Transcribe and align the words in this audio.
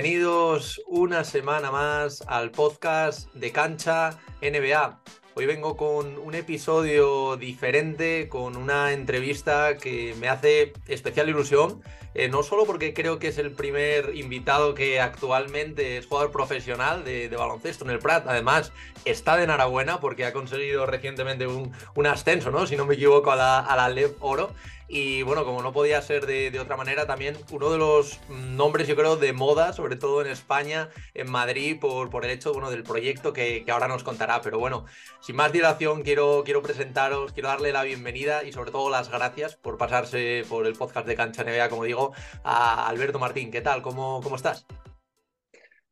bienvenidos 0.00 0.80
una 0.86 1.24
semana 1.24 1.72
más 1.72 2.22
al 2.28 2.52
podcast 2.52 3.34
de 3.34 3.50
Cancha 3.50 4.16
NBA. 4.40 5.00
Hoy 5.34 5.46
vengo 5.46 5.76
con 5.76 6.18
un 6.18 6.36
episodio 6.36 7.36
diferente, 7.36 8.28
con 8.28 8.56
una 8.56 8.92
entrevista 8.92 9.76
que 9.76 10.14
me 10.20 10.28
hace 10.28 10.72
especial 10.86 11.28
ilusión, 11.28 11.82
eh, 12.14 12.28
no 12.28 12.44
solo 12.44 12.64
porque 12.64 12.94
creo 12.94 13.18
que 13.18 13.26
es 13.26 13.38
el 13.38 13.50
primer 13.50 14.14
invitado 14.14 14.72
que 14.72 15.00
actualmente 15.00 15.98
es 15.98 16.06
jugador 16.06 16.30
profesional 16.30 17.04
de, 17.04 17.28
baloncesto 17.28 17.84
en 17.84 17.90
el 17.90 17.98
Prat, 17.98 18.24
además 18.28 18.72
está 19.04 19.36
de 19.36 19.44
enhorabuena 19.44 19.98
porque 19.98 20.24
ha 20.26 20.32
conseguido 20.32 20.86
recientemente 20.86 21.48
un, 21.48 21.72
ascenso, 22.06 22.52
¿no? 22.52 22.68
si 22.68 22.76
no 22.76 22.86
me 22.86 22.94
equivoco, 22.94 23.32
a 23.32 23.36
la, 23.36 23.58
a 23.58 23.74
la 23.74 23.88
LEV 23.88 24.14
Oro. 24.20 24.52
Y 24.90 25.22
bueno, 25.22 25.44
como 25.44 25.62
no 25.62 25.70
podía 25.70 26.00
ser 26.00 26.24
de, 26.24 26.58
otra 26.58 26.76
manera, 26.76 27.06
también 27.06 27.36
uno 27.52 27.70
de 27.70 27.76
los 27.76 28.18
nombres, 28.30 28.88
yo 28.88 28.96
creo, 28.96 29.16
de 29.16 29.34
moda, 29.34 29.74
sobre 29.74 29.96
todo 29.96 30.22
en 30.22 30.28
España, 30.28 30.88
en 31.12 31.30
Madrid, 31.30 31.78
por, 31.78 32.24
el 32.24 32.30
hecho 32.30 32.54
bueno, 32.54 32.70
del 32.70 32.84
proyecto 32.84 33.34
que, 33.34 33.64
ahora 33.70 33.86
nos 33.86 34.02
contará. 34.02 34.40
Pero 34.40 34.58
bueno, 34.58 34.86
sin 35.20 35.36
más 35.36 35.52
dilación, 35.52 36.02
quiero, 36.02 36.42
presentaros, 36.62 37.34
quiero 37.34 37.50
darle 37.50 37.70
la 37.70 37.82
bienvenida 37.84 38.44
y 38.44 38.52
sobre 38.52 38.70
todo 38.70 38.88
las 38.88 39.10
gracias 39.10 39.56
por 39.56 39.76
pasarse 39.76 40.44
por 40.48 40.66
el 40.66 40.72
podcast 40.72 41.06
de 41.06 41.16
Cancha 41.16 41.44
NBA, 41.44 41.68
como 41.68 41.84
digo, 41.84 42.14
a 42.42 42.88
Alberto 42.88 43.18
Martín. 43.18 43.50
¿Qué 43.50 43.60
tal? 43.60 43.82
¿Cómo, 43.82 44.22
cómo 44.22 44.36
estás? 44.36 44.66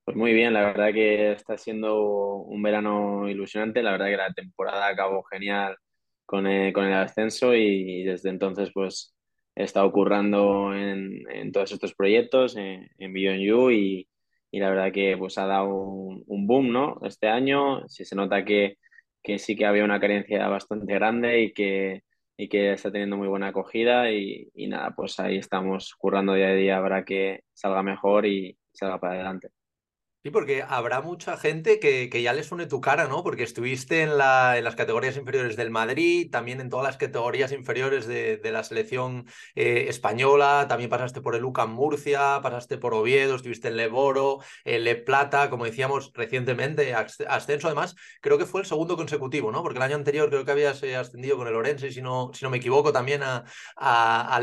Pues 0.06 0.16
muy 0.16 0.32
bien, 0.32 0.54
la 0.54 0.60
verdad 0.60 0.94
que 0.94 1.32
está 1.32 1.58
siendo 1.58 2.36
un 2.36 2.62
verano 2.62 3.28
ilusionante, 3.28 3.82
la 3.82 3.90
verdad 3.90 4.06
que 4.06 4.16
la 4.16 4.32
temporada 4.32 4.86
acabó 4.86 5.22
genial 5.24 5.76
con 6.26 6.46
el, 6.46 6.72
con 6.72 6.84
el 6.86 6.94
ascenso 6.94 7.54
y, 7.54 8.04
desde 8.04 8.30
entonces 8.30 8.70
pues 8.74 9.14
he 9.54 9.64
estado 9.64 9.90
currando 9.92 10.74
en, 10.74 11.22
en 11.30 11.52
todos 11.52 11.72
estos 11.72 11.94
proyectos, 11.94 12.56
en, 12.56 12.90
en 12.98 13.14
You 13.14 13.70
y, 13.70 14.08
y, 14.50 14.60
la 14.60 14.70
verdad 14.70 14.92
que 14.92 15.16
pues 15.18 15.38
ha 15.38 15.46
dado 15.46 15.68
un, 15.74 16.24
un, 16.26 16.46
boom, 16.46 16.72
¿no? 16.72 17.00
Este 17.04 17.28
año 17.28 17.88
sí 17.88 18.04
se 18.04 18.16
nota 18.16 18.44
que, 18.44 18.78
que 19.22 19.38
sí 19.38 19.56
que 19.56 19.66
había 19.66 19.84
una 19.84 20.00
carencia 20.00 20.46
bastante 20.48 20.92
grande 20.94 21.42
y 21.42 21.52
que, 21.52 22.02
y 22.36 22.48
que 22.48 22.72
está 22.72 22.90
teniendo 22.92 23.16
muy 23.16 23.28
buena 23.28 23.48
acogida 23.48 24.10
y, 24.12 24.50
y 24.54 24.68
nada, 24.68 24.94
pues 24.96 25.18
ahí 25.20 25.38
estamos 25.38 25.94
currando 25.96 26.34
día 26.34 26.48
a 26.48 26.54
día 26.54 26.82
para 26.82 27.04
que 27.04 27.40
salga 27.54 27.82
mejor 27.82 28.26
y 28.26 28.58
salga 28.72 29.00
para 29.00 29.14
adelante. 29.14 29.55
Sí, 30.26 30.32
porque 30.32 30.64
habrá 30.68 31.02
mucha 31.02 31.36
gente 31.36 31.78
que, 31.78 32.10
que, 32.10 32.20
ya 32.20 32.32
le 32.32 32.42
suene 32.42 32.66
tu 32.66 32.80
cara, 32.80 33.06
¿no? 33.06 33.22
Porque 33.22 33.44
estuviste 33.44 34.02
en, 34.02 34.18
la, 34.18 34.58
en, 34.58 34.64
las 34.64 34.74
categorías 34.74 35.16
inferiores 35.16 35.54
del 35.54 35.70
Madrid, 35.70 36.28
también 36.32 36.60
en 36.60 36.68
todas 36.68 36.84
las 36.84 36.96
categorías 36.96 37.52
inferiores 37.52 38.08
de, 38.08 38.36
de 38.36 38.50
la 38.50 38.64
selección 38.64 39.26
eh, 39.54 39.86
española, 39.88 40.66
también 40.68 40.90
pasaste 40.90 41.20
por 41.20 41.36
el 41.36 41.44
UCAM 41.44 41.70
Murcia, 41.72 42.40
pasaste 42.42 42.76
por 42.76 42.92
Oviedo, 42.92 43.36
estuviste 43.36 43.68
en 43.68 43.76
Leboro, 43.76 44.40
en 44.64 44.82
Le 44.82 44.96
Plata, 44.96 45.48
como 45.48 45.64
decíamos 45.64 46.10
recientemente, 46.12 46.92
ascenso 46.92 47.68
además, 47.68 47.94
creo 48.20 48.36
que 48.36 48.46
fue 48.46 48.62
el 48.62 48.66
segundo 48.66 48.96
consecutivo, 48.96 49.52
¿no? 49.52 49.62
Porque 49.62 49.78
el 49.78 49.84
año 49.84 49.94
anterior 49.94 50.28
creo 50.28 50.44
que 50.44 50.50
habías 50.50 50.82
eh, 50.82 50.96
ascendido 50.96 51.36
con 51.36 51.46
el 51.46 51.54
Orense, 51.54 51.92
si 51.92 52.02
no, 52.02 52.32
si 52.34 52.44
no 52.44 52.50
me 52.50 52.56
equivoco, 52.56 52.92
también 52.92 53.22
a, 53.22 53.44
a, 53.76 54.36
a. 54.36 54.42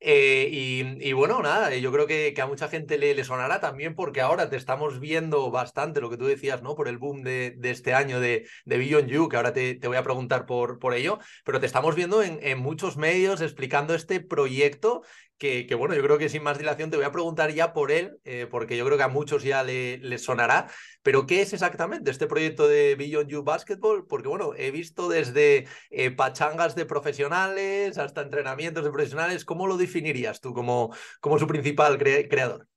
Eh, 0.00 0.48
y, 0.52 1.08
y, 1.08 1.12
bueno, 1.14 1.40
nada, 1.40 1.74
yo 1.74 1.90
creo 1.92 2.06
que, 2.06 2.34
que 2.34 2.42
a 2.42 2.46
mucha 2.46 2.68
gente 2.68 2.98
le, 2.98 3.14
le 3.14 3.24
sonará 3.24 3.58
también 3.58 3.94
porque 3.94 4.20
ahora 4.20 4.50
te 4.50 4.56
estamos 4.56 4.81
viendo 5.00 5.50
bastante 5.50 6.00
lo 6.00 6.10
que 6.10 6.16
tú 6.16 6.26
decías, 6.26 6.62
¿no? 6.62 6.74
Por 6.74 6.88
el 6.88 6.98
boom 6.98 7.22
de, 7.22 7.56
este 7.62 7.94
año 7.94 8.20
de, 8.20 8.46
de 8.64 8.78
Beyond 8.78 9.08
You, 9.08 9.28
que 9.28 9.36
ahora 9.36 9.52
te, 9.52 9.74
te, 9.74 9.88
voy 9.88 9.96
a 9.96 10.02
preguntar 10.02 10.46
por, 10.46 10.78
por 10.78 10.94
ello, 10.94 11.18
pero 11.44 11.60
te 11.60 11.66
estamos 11.66 11.94
viendo 11.94 12.22
en, 12.22 12.58
muchos 12.58 12.96
medios 12.96 13.40
explicando 13.40 13.94
este 13.94 14.20
proyecto 14.20 15.02
que, 15.38 15.74
bueno, 15.74 15.96
yo 15.96 16.02
creo 16.04 16.18
que 16.18 16.28
sin 16.28 16.44
más 16.44 16.56
dilación 16.56 16.90
te 16.90 16.96
voy 16.96 17.04
a 17.04 17.10
preguntar 17.10 17.52
ya 17.52 17.72
por 17.72 17.90
él, 17.90 18.16
eh, 18.24 18.46
porque 18.48 18.76
yo 18.76 18.84
creo 18.84 18.96
que 18.96 19.02
a 19.02 19.08
muchos 19.08 19.42
ya 19.42 19.64
le 19.64 20.18
sonará, 20.18 20.68
pero 21.02 21.26
¿qué 21.26 21.42
es 21.42 21.52
exactamente 21.52 22.10
este 22.10 22.28
proyecto 22.28 22.68
de 22.68 22.94
Beyond 22.94 23.28
You 23.28 23.42
Basketball? 23.42 24.06
Porque 24.06 24.28
bueno, 24.28 24.52
he 24.56 24.70
visto 24.70 25.08
desde 25.08 25.66
eh, 25.90 26.10
pachangas 26.12 26.74
de 26.76 26.86
profesionales 26.86 27.98
hasta 27.98 28.22
entrenamientos 28.22 28.84
de 28.84 28.90
profesionales, 28.90 29.44
¿cómo 29.44 29.66
lo 29.66 29.76
definirías 29.76 30.40
tú 30.40 30.54
como, 30.54 30.94
como 31.20 31.38
su 31.38 31.46
principal 31.46 31.98
cre 31.98 32.28
creador? 32.28 32.68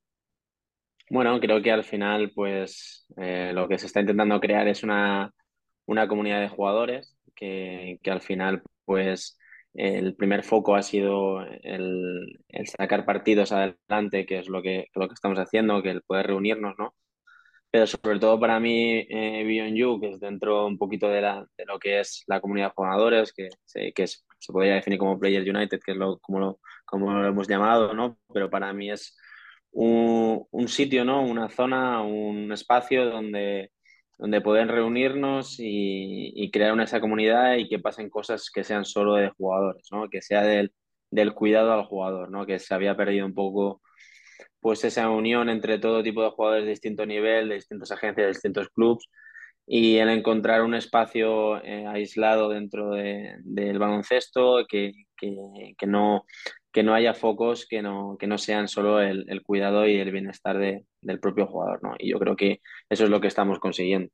Bueno, 1.10 1.40
creo 1.40 1.62
que 1.62 1.72
al 1.72 1.84
final, 1.84 2.32
pues 2.34 3.06
eh, 3.18 3.52
lo 3.54 3.68
que 3.68 3.78
se 3.78 3.86
está 3.86 4.00
intentando 4.02 4.40
crear 4.40 4.68
es 4.68 4.84
una, 4.84 5.32
una 5.86 6.08
comunidad 6.08 6.42
de 6.42 6.50
jugadores 6.50 7.16
que, 7.36 8.00
que, 8.02 8.12
al 8.12 8.22
final, 8.22 8.64
pues 8.86 9.38
el 9.74 10.16
primer 10.16 10.44
foco 10.44 10.76
ha 10.76 10.82
sido 10.82 11.42
el, 11.42 12.40
el, 12.50 12.68
sacar 12.68 13.06
partidos 13.06 13.52
adelante, 13.52 14.26
que 14.26 14.40
es 14.40 14.50
lo 14.50 14.62
que, 14.64 14.88
lo 14.96 15.08
que 15.08 15.14
estamos 15.14 15.38
haciendo, 15.38 15.84
que 15.84 15.92
el 15.92 16.02
poder 16.02 16.28
reunirnos, 16.28 16.76
¿no? 16.80 16.96
Pero 17.72 17.88
sobre 17.88 18.20
todo 18.20 18.40
para 18.40 18.60
mí, 18.60 19.06
eh, 19.10 19.44
Beyond 19.46 19.76
You, 19.76 20.00
que 20.00 20.12
es 20.12 20.20
dentro 20.20 20.66
un 20.66 20.78
poquito 20.78 21.10
de, 21.10 21.22
la, 21.22 21.46
de 21.58 21.66
lo 21.66 21.78
que 21.80 22.00
es 22.00 22.24
la 22.28 22.40
comunidad 22.42 22.68
de 22.70 22.74
jugadores, 22.76 23.34
que, 23.34 23.50
que 23.94 24.04
es, 24.04 24.26
se 24.40 24.54
podría 24.54 24.76
definir 24.76 25.00
como 25.00 25.20
Players 25.20 25.48
United, 25.48 25.80
que 25.86 25.92
es 25.92 25.98
lo, 25.98 26.20
como, 26.20 26.40
lo, 26.40 26.60
como 26.86 27.12
lo 27.14 27.28
hemos 27.28 27.48
llamado, 27.48 27.94
¿no? 27.94 28.18
Pero 28.34 28.50
para 28.50 28.74
mí 28.74 28.90
es 28.92 29.16
un, 29.76 30.68
sitio, 30.68 31.06
¿no? 31.06 31.22
Una 31.24 31.50
zona, 31.50 32.02
un 32.02 32.52
espacio 32.52 33.10
donde, 33.10 33.72
donde 34.18 34.42
poder 34.42 34.68
reunirnos 34.68 35.58
y, 35.60 36.50
crear 36.52 36.74
una, 36.74 36.86
esa 36.86 37.02
comunidad 37.02 37.56
y 37.56 37.68
que 37.68 37.80
pasen 37.80 38.10
cosas 38.10 38.50
que 38.52 38.64
sean 38.64 38.86
solo 38.86 39.16
de 39.16 39.30
jugadores, 39.32 39.88
¿no? 39.92 40.10
Que 40.10 40.22
sea 40.22 40.44
del, 40.44 40.74
del 41.12 41.34
cuidado 41.34 41.74
al 41.74 41.86
jugador, 41.86 42.32
¿no? 42.32 42.46
Que 42.46 42.60
se 42.60 42.74
había 42.74 42.96
perdido 42.96 43.26
un 43.26 43.34
poco 43.34 43.82
pues 44.60 44.84
esa 44.84 45.10
unión 45.10 45.50
entre 45.50 45.78
todo 45.78 46.02
tipo 46.04 46.24
de 46.24 46.32
jugadores 46.32 46.66
de 46.66 46.72
distinto 46.72 47.06
nivel, 47.06 47.50
de 47.50 47.56
distintas 47.56 47.92
agencias, 47.92 48.26
de 48.26 48.34
distintos 48.34 48.70
clubes, 48.70 49.06
y 49.68 49.98
el 49.98 50.10
encontrar 50.10 50.64
un 50.64 50.76
espacio 50.76 51.64
eh, 51.64 51.86
aislado 51.88 52.50
dentro 52.50 52.92
de, 52.92 53.36
del 53.44 53.80
baloncesto 53.80 54.66
que, 54.68 54.94
que, 55.18 55.36
que, 55.78 55.88
no, 55.88 56.26
que 56.76 56.84
no 56.84 56.94
haya 56.94 57.14
focos 57.14 57.66
que 57.66 57.82
no, 57.82 58.18
que 58.20 58.28
no 58.28 58.38
sean 58.38 58.68
solo 58.68 59.00
el, 59.00 59.24
el 59.30 59.44
cuidado 59.44 59.88
y 59.88 59.96
el 59.96 60.12
bienestar 60.12 60.58
de, 60.58 60.86
del 61.00 61.22
propio 61.22 61.48
jugador, 61.48 61.82
¿no? 61.82 61.96
Y 61.98 62.12
yo 62.12 62.20
creo 62.20 62.36
que 62.36 62.60
eso 62.90 63.06
es 63.06 63.10
lo 63.10 63.22
que 63.22 63.28
estamos 63.28 63.60
consiguiendo. 63.60 64.12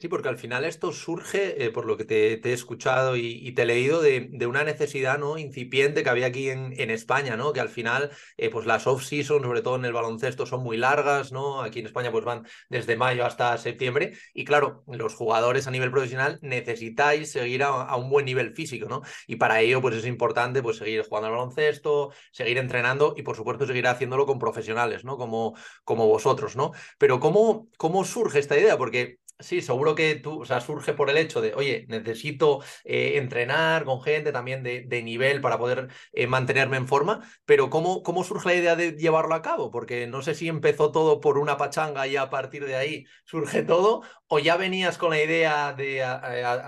Sí, 0.00 0.08
porque 0.08 0.30
al 0.30 0.38
final 0.38 0.64
esto 0.64 0.92
surge, 0.92 1.62
eh, 1.62 1.70
por 1.70 1.84
lo 1.84 1.98
que 1.98 2.06
te, 2.06 2.32
he 2.42 2.52
escuchado 2.54 3.16
y, 3.18 3.52
te 3.52 3.62
he 3.62 3.66
leído, 3.66 4.00
de, 4.00 4.30
una 4.46 4.64
necesidad 4.64 5.18
¿no? 5.18 5.36
incipiente 5.36 6.02
que 6.02 6.08
había 6.08 6.28
aquí 6.28 6.48
en, 6.48 6.72
en 6.80 6.88
España, 6.90 7.36
¿no? 7.36 7.52
Que 7.52 7.60
al 7.60 7.68
final, 7.68 8.10
eh, 8.38 8.48
pues 8.48 8.64
las 8.64 8.86
off-season, 8.86 9.42
sobre 9.42 9.60
todo 9.60 9.76
en 9.76 9.84
el 9.84 9.92
baloncesto, 9.92 10.46
son 10.46 10.62
muy 10.62 10.78
largas, 10.78 11.32
¿no? 11.32 11.60
Aquí 11.60 11.80
en 11.80 11.86
España, 11.86 12.10
pues 12.10 12.24
van 12.24 12.46
desde 12.70 12.96
mayo 12.96 13.26
hasta 13.26 13.58
septiembre. 13.58 14.14
Y 14.32 14.46
claro, 14.46 14.84
los 14.86 15.14
jugadores 15.14 15.66
a 15.66 15.70
nivel 15.70 15.90
profesional 15.90 16.38
necesitáis 16.40 17.30
seguir 17.30 17.62
a, 17.62 17.68
a 17.68 17.96
un 17.98 18.08
buen 18.08 18.24
nivel 18.24 18.54
físico, 18.54 18.88
¿no? 18.88 19.02
Y 19.26 19.36
para 19.36 19.60
ello, 19.60 19.82
pues 19.82 19.96
es 19.96 20.06
importante 20.06 20.62
pues 20.62 20.78
seguir 20.78 21.02
jugando 21.02 21.26
al 21.26 21.34
baloncesto, 21.34 22.10
seguir 22.32 22.56
entrenando 22.56 23.12
y, 23.18 23.22
por 23.22 23.36
supuesto, 23.36 23.66
seguir 23.66 23.86
haciéndolo 23.86 24.24
con 24.24 24.38
profesionales, 24.38 25.04
¿no? 25.04 25.18
Como, 25.18 25.54
como 25.84 26.06
vosotros, 26.06 26.56
¿no? 26.56 26.72
Pero 26.96 27.20
¿cómo, 27.20 27.68
¿cómo 27.76 28.02
surge 28.04 28.38
esta 28.38 28.58
idea? 28.58 28.78
Porque 28.78 29.18
Sí, 29.40 29.62
seguro 29.62 29.94
que 29.94 30.16
tú, 30.16 30.42
o 30.42 30.44
sea, 30.44 30.60
surge 30.60 30.92
por 30.92 31.08
el 31.08 31.16
hecho 31.16 31.40
de, 31.40 31.54
oye, 31.54 31.86
necesito 31.88 32.62
eh, 32.84 33.12
entrenar 33.16 33.84
con 33.86 34.02
gente 34.02 34.32
también 34.32 34.62
de, 34.62 34.82
de 34.82 35.02
nivel 35.02 35.40
para 35.40 35.56
poder 35.58 35.88
eh, 36.12 36.26
mantenerme 36.26 36.76
en 36.76 36.86
forma, 36.86 37.20
pero 37.46 37.70
¿cómo, 37.70 38.02
¿cómo 38.02 38.22
surge 38.22 38.48
la 38.50 38.54
idea 38.54 38.76
de 38.76 38.92
llevarlo 38.92 39.34
a 39.34 39.40
cabo? 39.40 39.70
Porque 39.70 40.06
no 40.06 40.20
sé 40.20 40.34
si 40.34 40.48
empezó 40.48 40.92
todo 40.92 41.20
por 41.20 41.38
una 41.38 41.56
pachanga 41.56 42.06
y 42.06 42.16
a 42.16 42.28
partir 42.28 42.66
de 42.66 42.76
ahí 42.76 43.06
surge 43.24 43.62
todo, 43.64 44.02
o 44.28 44.38
ya 44.38 44.58
venías 44.58 44.98
con 44.98 45.08
la 45.10 45.22
idea 45.22 45.72
de 45.72 46.02
a 46.04 46.16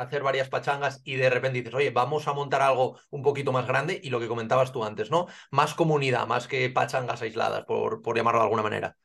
hacer 0.00 0.22
varias 0.22 0.48
pachangas 0.48 1.02
y 1.04 1.16
de 1.16 1.28
repente 1.28 1.58
dices, 1.58 1.74
oye, 1.74 1.90
vamos 1.90 2.26
a 2.26 2.32
montar 2.32 2.62
algo 2.62 2.98
un 3.10 3.22
poquito 3.22 3.52
más 3.52 3.66
grande 3.66 4.00
y 4.02 4.08
lo 4.08 4.18
que 4.18 4.28
comentabas 4.28 4.72
tú 4.72 4.82
antes, 4.84 5.10
¿no? 5.10 5.26
Más 5.50 5.74
comunidad, 5.74 6.26
más 6.26 6.48
que 6.48 6.70
pachangas 6.70 7.20
aisladas, 7.20 7.64
por, 7.66 8.00
por 8.00 8.16
llamarlo 8.16 8.40
de 8.40 8.44
alguna 8.44 8.62
manera. 8.62 8.96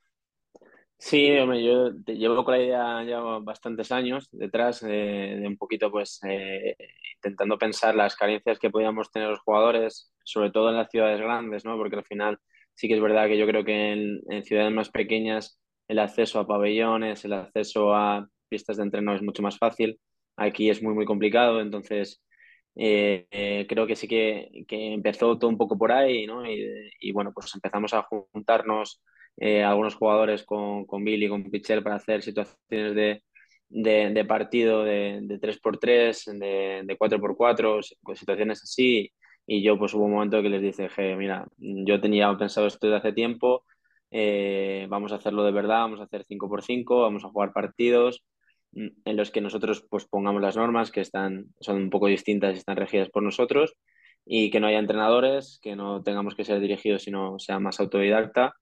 Sí, 0.99 1.27
yo 1.27 1.91
llevo 2.07 2.43
con 2.43 2.55
la 2.55 2.63
idea 2.63 3.03
ya 3.03 3.19
bastantes 3.19 3.91
años 3.91 4.27
detrás 4.31 4.81
de, 4.81 5.37
de 5.39 5.47
un 5.47 5.55
poquito, 5.57 5.91
pues, 5.91 6.19
eh, 6.27 6.75
intentando 7.15 7.57
pensar 7.57 7.93
las 7.95 8.15
carencias 8.15 8.57
que 8.57 8.71
podíamos 8.71 9.11
tener 9.11 9.29
los 9.29 9.39
jugadores, 9.41 10.11
sobre 10.23 10.49
todo 10.51 10.69
en 10.69 10.77
las 10.77 10.89
ciudades 10.89 11.19
grandes, 11.21 11.63
¿no? 11.65 11.77
Porque 11.77 11.97
al 11.97 12.05
final 12.05 12.39
sí 12.73 12.87
que 12.87 12.95
es 12.95 13.01
verdad 13.01 13.27
que 13.27 13.37
yo 13.37 13.45
creo 13.45 13.63
que 13.63 13.91
en, 14.27 14.43
ciudades 14.43 14.73
más 14.73 14.89
pequeñas 14.89 15.59
el 15.87 15.99
acceso 15.99 16.39
a 16.39 16.47
pabellones, 16.47 17.23
el 17.25 17.33
acceso 17.33 17.93
a 17.93 18.27
pistas 18.49 18.77
de 18.77 18.83
entreno 18.83 19.13
es 19.15 19.21
mucho 19.21 19.43
más 19.43 19.57
fácil. 19.57 19.99
Aquí 20.35 20.69
es 20.69 20.81
muy, 20.81 20.93
muy 20.95 21.05
complicado, 21.05 21.61
entonces 21.61 22.23
eh, 22.75 23.27
eh, 23.31 23.65
creo 23.69 23.85
que 23.87 23.95
sí 23.95 24.07
que, 24.07 24.49
que, 24.67 24.93
empezó 24.93 25.37
todo 25.37 25.49
un 25.49 25.57
poco 25.57 25.77
por 25.77 25.91
ahí, 25.91 26.25
¿no? 26.25 26.45
Y, 26.49 26.67
y 26.99 27.11
bueno, 27.11 27.31
pues 27.33 27.53
empezamos 27.55 27.93
a 27.93 28.03
juntarnos 28.03 29.01
eh, 29.37 29.63
algunos 29.63 29.95
jugadores 29.95 30.43
con, 30.43 30.85
con 30.85 31.03
Billy, 31.03 31.29
con 31.29 31.49
Pichel 31.49 31.83
para 31.83 31.95
hacer 31.95 32.21
situaciones 32.23 32.95
de, 32.95 33.23
de, 33.69 34.09
de 34.11 34.25
partido 34.25 34.83
de, 34.83 35.19
de 35.23 35.39
3x3, 35.39 36.37
de, 36.39 36.81
de 36.85 36.97
4x4, 36.97 37.81
situaciones 38.15 38.63
así. 38.63 39.11
Y 39.45 39.63
yo 39.63 39.77
pues 39.77 39.93
hubo 39.93 40.05
un 40.05 40.13
momento 40.13 40.41
que 40.41 40.49
les 40.49 40.61
dije, 40.61 41.15
mira, 41.15 41.47
yo 41.57 42.01
tenía 42.01 42.35
pensado 42.37 42.67
esto 42.67 42.87
desde 42.87 42.97
hace 42.97 43.13
tiempo, 43.13 43.63
eh, 44.11 44.87
vamos 44.89 45.11
a 45.11 45.15
hacerlo 45.15 45.43
de 45.43 45.51
verdad, 45.51 45.81
vamos 45.81 45.99
a 45.99 46.03
hacer 46.03 46.25
5 46.27 46.47
por 46.49 46.63
5 46.63 47.01
vamos 47.01 47.25
a 47.25 47.29
jugar 47.29 47.51
partidos 47.51 48.23
mm, 48.71 48.87
en 49.05 49.17
los 49.17 49.31
que 49.31 49.41
nosotros 49.41 49.85
pues 49.89 50.05
pongamos 50.05 50.41
las 50.41 50.55
normas 50.55 50.91
que 50.91 51.01
están, 51.01 51.47
son 51.59 51.77
un 51.77 51.89
poco 51.89 52.07
distintas 52.07 52.55
y 52.55 52.57
están 52.59 52.77
regidas 52.77 53.09
por 53.09 53.23
nosotros 53.23 53.75
y 54.25 54.49
que 54.51 54.59
no 54.59 54.67
haya 54.67 54.79
entrenadores, 54.79 55.59
que 55.61 55.75
no 55.75 56.03
tengamos 56.03 56.35
que 56.35 56.45
ser 56.45 56.59
dirigidos, 56.59 57.03
sino 57.03 57.39
sea 57.39 57.59
más 57.59 57.79
autodidacta. 57.79 58.53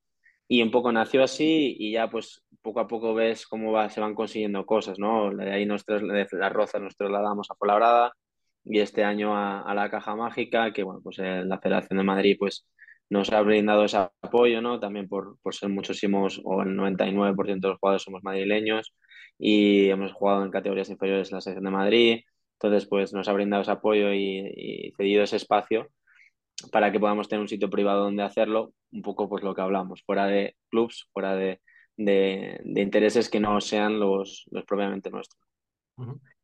Y 0.47 0.61
un 0.61 0.71
poco 0.71 0.91
nació 0.91 1.23
así 1.23 1.75
y 1.79 1.91
ya 1.93 2.09
pues 2.09 2.43
poco 2.61 2.79
a 2.79 2.87
poco 2.87 3.13
ves 3.13 3.47
cómo 3.47 3.71
va, 3.71 3.89
se 3.89 4.01
van 4.01 4.15
consiguiendo 4.15 4.65
cosas, 4.65 4.99
¿no? 4.99 5.31
De 5.35 5.51
ahí 5.51 5.65
nos 5.65 5.85
de 5.85 6.27
las 6.31 6.53
rozas 6.53 6.81
nos 6.81 6.95
trasladamos 6.97 7.49
a 7.51 7.55
Fuenlabrada 7.55 8.13
y 8.63 8.79
este 8.79 9.03
año 9.03 9.35
a, 9.35 9.61
a, 9.61 9.73
la 9.75 9.89
Caja 9.89 10.15
Mágica, 10.15 10.73
que 10.73 10.83
bueno, 10.83 11.01
pues 11.03 11.19
eh, 11.19 11.43
la 11.45 11.59
Federación 11.59 11.97
de 11.97 12.03
Madrid 12.03 12.35
pues 12.39 12.65
nos 13.09 13.31
ha 13.31 13.41
brindado 13.41 13.85
ese 13.85 13.97
apoyo, 13.97 14.61
¿no? 14.61 14.79
También 14.79 15.07
por, 15.07 15.37
por 15.41 15.53
ser 15.55 15.69
muchísimos, 15.69 16.41
o 16.43 16.61
el 16.63 16.75
99% 16.75 17.67
de 17.67 17.69
los 17.69 17.79
jugadores 17.79 18.03
somos 18.03 18.23
madrileños 18.23 18.93
y 19.37 19.89
hemos 19.89 20.13
jugado 20.13 20.43
en 20.43 20.51
categorías 20.51 20.89
inferiores 20.89 21.29
en 21.31 21.35
la 21.35 21.41
selección 21.41 21.65
de 21.65 21.71
Madrid. 21.71 22.19
Entonces, 22.53 22.87
pues 22.87 23.13
nos 23.13 23.27
ha 23.27 23.33
brindado 23.33 23.61
ese 23.63 23.71
apoyo 23.71 24.13
y, 24.13 24.93
cedido 24.97 25.23
ese 25.23 25.37
espacio 25.37 25.89
para 26.71 26.91
que 26.91 26.99
podamos 26.99 27.27
tener 27.27 27.41
un 27.41 27.47
sitio 27.47 27.69
privado 27.69 28.03
donde 28.03 28.23
hacerlo, 28.23 28.73
un 28.91 29.01
poco 29.01 29.29
pues 29.29 29.43
lo 29.43 29.53
que 29.53 29.61
hablamos, 29.61 30.03
fuera 30.03 30.25
de 30.25 30.55
clubs, 30.69 31.09
fuera 31.11 31.35
de, 31.35 31.61
de, 31.97 32.61
intereses 32.81 33.29
que 33.29 33.39
no 33.39 33.59
sean 33.61 33.99
los, 33.99 34.45
los 34.51 34.65
propiamente 34.65 35.09
nuestros. 35.09 35.41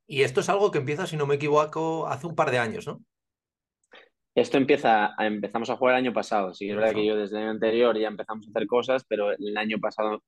Y 0.08 0.24
esto 0.24 0.42
es 0.42 0.50
algo 0.50 0.72
que 0.72 0.80
empieza, 0.80 1.08
si 1.08 1.18
no 1.18 1.28
me 1.28 1.36
equivoco, 1.36 2.08
hace 2.08 2.28
un 2.28 2.36
par 2.36 2.52
de 2.52 2.60
años, 2.60 2.88
¿no? 2.88 3.02
Esto 4.34 4.58
empieza, 4.58 5.14
empezamos 5.20 5.70
a 5.70 5.76
jugar 5.76 5.96
el 5.96 6.06
año 6.06 6.14
pasado. 6.14 6.54
Sí, 6.54 6.70
es 6.70 6.76
verdad 6.76 6.94
que 6.94 7.06
yo 7.06 7.18
desde 7.18 7.38
el 7.38 7.44
año 7.44 7.52
anterior 7.52 7.98
ya 7.98 8.08
empezamos 8.08 8.48
a 8.48 8.50
hacer 8.50 8.68
cosas, 8.68 9.04
pero 9.08 9.32
el 9.32 9.58
año 9.58 9.78
pasado 9.80 10.24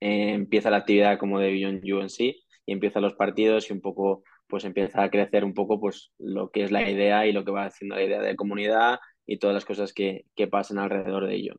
eh, 0.00 0.32
empieza 0.32 0.70
la 0.70 0.78
actividad 0.78 1.18
como 1.18 1.40
de 1.40 1.50
Beyond 1.50 1.84
UNC 1.84 2.20
y 2.20 2.72
empiezan 2.72 3.02
los 3.02 3.14
partidos 3.14 3.68
y 3.68 3.72
un 3.72 3.80
poco, 3.80 4.22
pues 4.46 4.64
empieza 4.64 5.02
a 5.02 5.10
crecer 5.10 5.44
un 5.44 5.54
poco 5.54 5.80
pues 5.80 6.12
lo 6.18 6.50
que 6.50 6.62
es 6.62 6.70
la 6.70 6.88
idea 6.88 7.26
y 7.26 7.32
lo 7.32 7.44
que 7.44 7.50
va 7.50 7.66
haciendo 7.66 7.96
la 7.96 8.04
idea 8.04 8.20
de 8.20 8.36
comunidad 8.36 9.00
y 9.26 9.38
todas 9.38 9.54
las 9.54 9.64
cosas 9.64 9.92
que, 9.92 10.26
que 10.34 10.48
pasan 10.48 10.78
alrededor 10.78 11.26
de 11.26 11.34
ello 11.34 11.54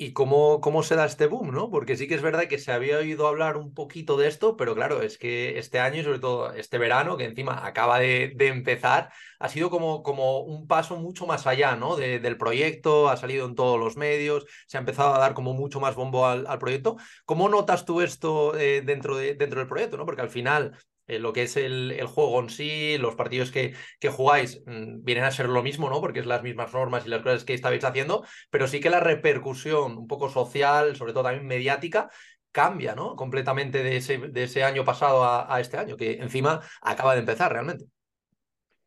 y 0.00 0.12
cómo, 0.12 0.60
cómo 0.60 0.84
se 0.84 0.94
da 0.94 1.06
este 1.06 1.26
boom, 1.26 1.50
¿no? 1.50 1.70
Porque 1.70 1.96
sí 1.96 2.06
que 2.06 2.14
es 2.14 2.22
verdad 2.22 2.46
que 2.46 2.58
se 2.58 2.70
había 2.70 2.98
oído 2.98 3.26
hablar 3.26 3.56
un 3.56 3.74
poquito 3.74 4.16
de 4.16 4.28
esto, 4.28 4.56
pero 4.56 4.74
claro, 4.76 5.02
es 5.02 5.18
que 5.18 5.58
este 5.58 5.80
año 5.80 6.00
y 6.00 6.04
sobre 6.04 6.20
todo 6.20 6.52
este 6.52 6.78
verano, 6.78 7.16
que 7.16 7.24
encima 7.24 7.66
acaba 7.66 7.98
de, 7.98 8.32
empezar, 8.38 9.10
ha 9.40 9.48
sido 9.48 9.70
como, 9.70 10.04
como, 10.04 10.40
un 10.42 10.68
paso 10.68 10.96
mucho 10.96 11.26
más 11.26 11.48
allá, 11.48 11.74
¿no? 11.74 11.96
del 11.96 12.38
proyecto, 12.38 13.08
ha 13.08 13.16
salido 13.16 13.46
en 13.46 13.56
todos 13.56 13.78
los 13.78 13.96
medios, 13.96 14.46
se 14.68 14.76
ha 14.76 14.80
empezado 14.80 15.14
a 15.14 15.18
dar 15.18 15.34
como 15.34 15.52
mucho 15.52 15.80
más 15.80 15.96
bombo 15.96 16.26
al, 16.26 16.58
proyecto. 16.60 16.96
¿Cómo 17.24 17.48
notas 17.48 17.84
tú 17.84 18.00
esto 18.00 18.56
eh, 18.56 18.82
dentro, 18.82 19.16
de, 19.16 19.34
dentro 19.34 19.58
del 19.58 19.68
proyecto, 19.68 19.96
¿no? 19.96 20.06
Porque 20.06 20.22
al 20.22 20.30
final 20.30 20.78
eh, 21.08 21.18
lo 21.18 21.32
que 21.32 21.42
es 21.42 21.56
el, 21.56 22.00
juego 22.06 22.40
en 22.40 22.50
sí, 22.50 22.98
los 22.98 23.16
partidos 23.16 23.50
que, 23.50 23.74
que 23.98 24.10
jugáis 24.10 24.62
mm, 24.66 25.02
vienen 25.02 25.24
a 25.24 25.30
ser 25.30 25.48
lo 25.48 25.62
mismo, 25.62 25.90
¿no? 25.90 26.00
Porque 26.00 26.20
es 26.20 26.26
las 26.26 26.42
mismas 26.42 26.72
normas 26.72 27.06
y 27.06 27.08
las 27.08 27.22
cosas 27.22 27.44
que 27.44 27.54
estabais 27.54 27.82
haciendo, 27.84 28.24
pero 28.50 28.68
sí 28.68 28.80
que 28.80 28.90
la 28.90 29.00
repercusión 29.00 29.96
un 29.98 30.06
poco 30.06 30.28
social, 30.28 30.96
sobre 30.96 31.12
todo 31.12 31.24
también 31.24 31.46
mediática, 31.46 32.10
cambia, 32.52 32.94
¿no? 32.94 33.16
Completamente 33.16 33.82
de 33.82 33.96
ese, 33.96 34.18
de 34.18 34.42
ese 34.44 34.64
año 34.64 34.84
pasado 34.84 35.24
a, 35.24 35.60
este 35.60 35.76
año, 35.78 35.96
que 35.96 36.12
encima 36.14 36.60
acaba 36.82 37.14
de 37.14 37.20
empezar 37.20 37.52
realmente. 37.52 37.86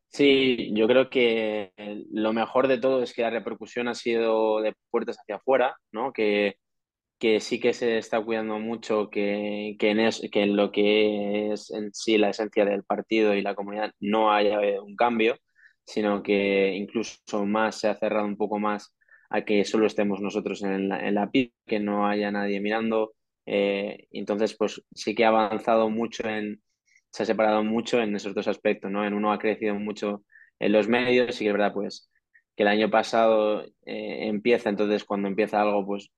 Sí, 0.07 0.71
yo 0.73 0.87
creo 0.87 1.09
que 1.09 1.71
lo 2.11 2.33
mejor 2.33 2.67
de 2.67 2.77
todo 2.77 3.01
es 3.01 3.13
que 3.13 3.21
la 3.21 3.29
repercusión 3.29 3.87
ha 3.87 3.95
sido 3.95 4.61
de 4.61 4.73
puertas 4.89 5.17
hacia 5.19 5.37
afuera, 5.37 5.77
¿no? 5.91 6.11
Que 6.11 6.57
que 7.21 7.39
sí 7.39 7.59
que 7.59 7.73
se 7.73 7.99
está 7.99 8.19
cuidando 8.19 8.57
mucho 8.57 9.11
que, 9.11 9.75
que, 9.79 9.91
en 9.91 10.09
que 10.31 10.41
en 10.41 10.55
lo 10.55 10.71
que 10.71 11.53
es 11.53 11.69
en 11.69 11.93
sí 11.93 12.17
la 12.17 12.31
esencia 12.31 12.65
del 12.65 12.83
partido 12.83 13.35
y 13.35 13.43
la 13.43 13.53
comunidad 13.53 13.93
no 13.99 14.33
haya 14.33 14.59
un 14.81 14.95
cambio, 14.95 15.37
sino 15.85 16.23
que 16.23 16.73
incluso 16.73 17.45
más 17.45 17.79
se 17.79 17.89
ha 17.89 17.95
cerrado 17.95 18.25
un 18.25 18.37
poco 18.37 18.57
más 18.57 18.95
a 19.29 19.45
que 19.45 19.63
solo 19.65 19.85
estemos 19.85 20.19
nosotros 20.19 20.63
en 20.63 20.89
la, 20.89 21.07
en 21.07 21.13
la 21.13 21.29
que 21.31 21.79
no 21.79 22.07
haya 22.07 22.31
nadie 22.31 22.59
mirando. 22.59 23.13
Eh, 23.45 24.07
entonces, 24.11 24.55
pues 24.57 24.83
sí 24.91 25.13
que 25.13 25.23
ha 25.23 25.27
avanzado 25.27 25.91
mucho 25.91 26.27
en, 26.27 26.63
se 27.11 27.21
ha 27.23 27.25
separado 27.27 27.63
mucho 27.63 28.01
en 28.01 28.15
esos 28.15 28.33
dos 28.33 28.47
aspectos, 28.47 28.89
¿no? 28.89 29.05
En 29.05 29.13
uno 29.13 29.31
ha 29.31 29.37
crecido 29.37 29.75
mucho 29.75 30.23
en 30.59 30.71
los 30.71 30.87
medios, 30.87 31.39
y 31.39 31.45
que 31.45 31.49
es 31.49 31.53
verdad, 31.53 31.73
pues, 31.73 32.09
que 32.55 32.63
el 32.63 32.69
año 32.69 32.89
pasado 32.89 33.63
eh, 33.85 34.27
empieza, 34.27 34.69
entonces 34.69 35.03
cuando 35.03 35.27
empieza 35.27 35.61
algo, 35.61 35.85
pues 35.85 36.09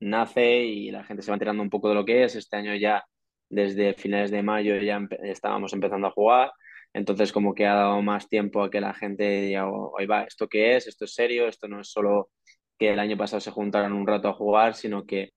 nace 0.00 0.64
y 0.64 0.90
la 0.90 1.04
gente 1.04 1.22
se 1.22 1.30
va 1.30 1.36
enterando 1.36 1.62
un 1.62 1.70
poco 1.70 1.88
de 1.88 1.94
lo 1.94 2.04
que 2.04 2.24
es. 2.24 2.36
Este 2.36 2.56
año 2.56 2.74
ya, 2.76 3.04
desde 3.48 3.94
finales 3.94 4.30
de 4.30 4.42
mayo, 4.42 4.76
ya 4.78 5.00
estábamos 5.22 5.72
empezando 5.72 6.08
a 6.08 6.12
jugar. 6.12 6.52
Entonces, 6.92 7.32
como 7.32 7.54
que 7.54 7.66
ha 7.66 7.74
dado 7.74 8.02
más 8.02 8.28
tiempo 8.28 8.62
a 8.62 8.70
que 8.70 8.80
la 8.80 8.94
gente 8.94 9.42
diga, 9.42 9.70
hoy 9.70 10.06
va, 10.06 10.24
¿esto 10.24 10.48
qué 10.48 10.76
es? 10.76 10.86
¿Esto 10.86 11.04
es 11.04 11.14
serio? 11.14 11.46
Esto 11.46 11.68
no 11.68 11.80
es 11.80 11.90
solo 11.90 12.30
que 12.78 12.90
el 12.92 12.98
año 12.98 13.16
pasado 13.16 13.40
se 13.40 13.50
juntaron 13.50 13.92
un 13.92 14.06
rato 14.06 14.28
a 14.28 14.32
jugar, 14.34 14.74
sino 14.74 15.06
que, 15.06 15.32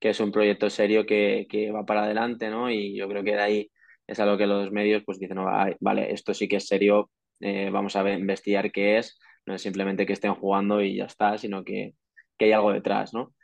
que 0.00 0.10
es 0.10 0.20
un 0.20 0.32
proyecto 0.32 0.70
serio 0.70 1.06
que, 1.06 1.46
que, 1.48 1.70
va 1.72 1.86
para 1.86 2.04
adelante, 2.04 2.50
¿no? 2.50 2.70
Y 2.70 2.96
yo 2.96 3.08
creo 3.08 3.24
que 3.24 3.32
de 3.32 3.40
ahí 3.40 3.70
es 4.06 4.20
algo 4.20 4.36
que 4.38 4.46
los 4.46 4.72
medios 4.72 5.02
pues 5.06 5.18
dicen, 5.18 5.38
vale, 5.80 6.12
esto 6.12 6.34
sí 6.34 6.48
que 6.48 6.56
es 6.56 6.66
serio, 6.66 7.10
eh, 7.40 7.70
vamos 7.70 7.96
a 7.96 8.10
investigar 8.12 8.72
qué 8.72 8.98
es, 8.98 9.18
no 9.46 9.54
es 9.54 9.62
simplemente 9.62 10.06
que 10.06 10.14
estén 10.14 10.34
jugando 10.34 10.82
y 10.82 10.96
ya 10.96 11.04
está, 11.04 11.38
sino 11.38 11.64
que, 11.64 11.94
que 12.36 12.46
hay 12.46 12.52
algo 12.52 12.72
detrás, 12.72 13.14
¿no? 13.14 13.34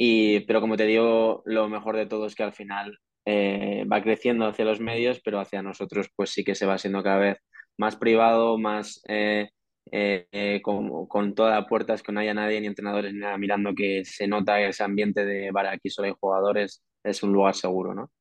Y, 0.00 0.40
pero 0.46 0.60
como 0.60 0.76
te 0.76 0.86
digo, 0.86 1.42
lo 1.44 1.68
mejor 1.68 1.96
de 1.96 2.06
todo 2.06 2.26
es 2.26 2.36
que 2.36 2.44
al 2.44 2.52
final 2.52 2.96
eh, 3.26 3.84
va 3.92 4.00
creciendo 4.00 4.46
hacia 4.46 4.64
los 4.64 4.78
medios, 4.78 5.20
pero 5.24 5.40
hacia 5.40 5.60
nosotros 5.60 6.08
pues 6.14 6.30
sí 6.30 6.44
que 6.44 6.54
se 6.54 6.66
va 6.66 6.78
siendo 6.78 7.02
cada 7.02 7.18
vez 7.18 7.38
más 7.76 7.96
privado, 7.96 8.58
más 8.58 9.02
eh, 9.08 9.50
eh, 9.90 10.60
con, 10.62 11.08
con 11.08 11.34
todas 11.34 11.66
puertas, 11.66 12.04
que 12.04 12.12
no 12.12 12.20
haya 12.20 12.32
nadie, 12.32 12.60
ni 12.60 12.68
entrenadores, 12.68 13.12
ni 13.12 13.18
nada, 13.18 13.36
mirando 13.38 13.74
que 13.74 14.04
se 14.04 14.28
nota 14.28 14.60
ese 14.60 14.84
ambiente 14.84 15.24
de, 15.24 15.50
vale, 15.50 15.70
aquí 15.70 15.90
solo 15.90 16.06
hay 16.06 16.14
jugadores, 16.20 16.84
es 17.02 17.20
un 17.24 17.32
lugar 17.32 17.56
seguro, 17.56 17.92
¿no? 17.92 18.12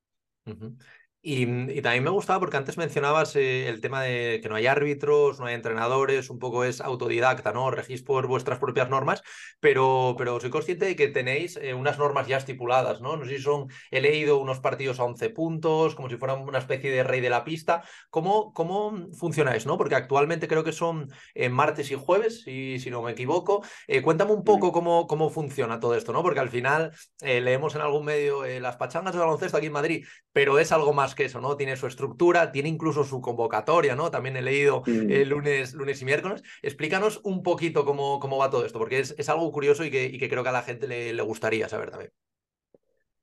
Y, 1.21 1.81
también 1.81 2.03
me 2.03 2.09
gustaba 2.09 2.39
porque 2.39 2.57
antes 2.57 2.77
mencionabas 2.77 3.35
eh, 3.35 3.67
el 3.67 3.81
tema 3.81 4.03
de 4.03 4.39
que 4.41 4.49
no 4.49 4.55
hay 4.55 4.67
árbitros, 4.67 5.39
no 5.39 5.47
hay 5.47 5.55
entrenadores, 5.55 6.29
un 6.29 6.37
poco 6.39 6.63
es 6.63 6.79
autodidacta, 6.79 7.51
¿no? 7.51 7.71
Regís 7.71 8.03
por 8.03 8.27
vuestras 8.27 8.59
propias 8.59 8.89
normas, 8.89 9.23
pero, 9.59 10.15
pero 10.17 10.39
soy 10.39 10.51
consciente 10.51 10.85
de 10.85 10.95
que 10.95 11.07
tenéis 11.07 11.57
eh, 11.57 11.73
unas 11.73 11.97
normas 11.97 12.27
ya 12.27 12.37
estipuladas, 12.37 13.01
¿no? 13.01 13.17
No 13.17 13.25
sé 13.25 13.37
si 13.37 13.43
son, 13.43 13.67
he 13.91 13.99
leído 13.99 14.37
unos 14.37 14.59
partidos 14.59 14.99
a 14.99 15.05
11 15.05 15.29
puntos, 15.31 15.95
como 15.95 16.09
si 16.09 16.17
fueran 16.17 16.41
una 16.41 16.59
especie 16.59 16.91
de 16.91 17.03
rey 17.03 17.19
de 17.19 17.29
la 17.29 17.43
pista. 17.43 17.83
¿Cómo, 18.09 18.53
cómo 18.53 19.07
funcionáis, 19.13 19.65
no? 19.65 19.77
Porque 19.77 19.95
actualmente 19.95 20.47
creo 20.47 20.63
que 20.63 20.71
son 20.71 21.09
eh, 21.33 21.49
martes 21.49 21.91
y 21.91 21.95
jueves, 21.95 22.43
si, 22.43 22.79
si 22.79 22.91
no 22.91 23.01
me 23.01 23.11
equivoco. 23.11 23.63
cuéntame 24.03 24.33
un 24.33 24.43
poco 24.43 24.71
cómo, 24.71 25.07
cómo 25.07 25.29
funciona 25.29 25.79
todo 25.79 25.95
esto, 25.95 26.13
¿no? 26.13 26.21
Porque 26.21 26.39
al 26.39 26.49
final 26.49 26.91
leemos 27.21 27.75
en 27.75 27.81
algún 27.81 28.05
medio 28.05 28.45
las 28.59 28.77
pachangas 28.77 29.13
de 29.13 29.19
baloncesto 29.19 29.57
aquí 29.57 29.67
en 29.67 29.73
Madrid, 29.73 30.05
pero 30.31 30.59
es 30.59 30.71
algo 30.71 30.93
más 30.93 31.06
que 31.15 31.25
eso, 31.25 31.41
¿no? 31.41 31.57
Tiene 31.57 31.75
su 31.75 31.87
estructura, 31.87 32.51
tiene 32.51 32.69
incluso 32.69 33.03
su 33.03 33.21
convocatoria, 33.21 33.95
¿no? 33.95 34.11
También 34.11 34.37
he 34.37 34.41
leído 34.41 34.83
el 34.85 35.27
mm. 35.27 35.29
lunes, 35.29 35.73
lunes 35.73 36.01
y 36.01 36.05
miércoles. 36.05 36.43
Explícanos 36.61 37.21
un 37.23 37.43
poquito 37.43 37.85
cómo, 37.85 38.19
cómo 38.19 38.37
va 38.37 38.49
todo 38.49 38.65
esto, 38.65 38.79
porque 38.79 38.99
es, 38.99 39.15
es 39.17 39.29
algo 39.29 39.51
curioso 39.51 39.83
y 39.83 39.91
que, 39.91 40.05
y 40.05 40.17
que, 40.17 40.29
creo 40.29 40.43
que 40.43 40.49
a 40.49 40.53
la 40.53 40.63
gente 40.63 40.87
le, 40.87 41.13
le, 41.13 41.21
gustaría 41.23 41.69
saber 41.69 41.91
también. 41.91 42.11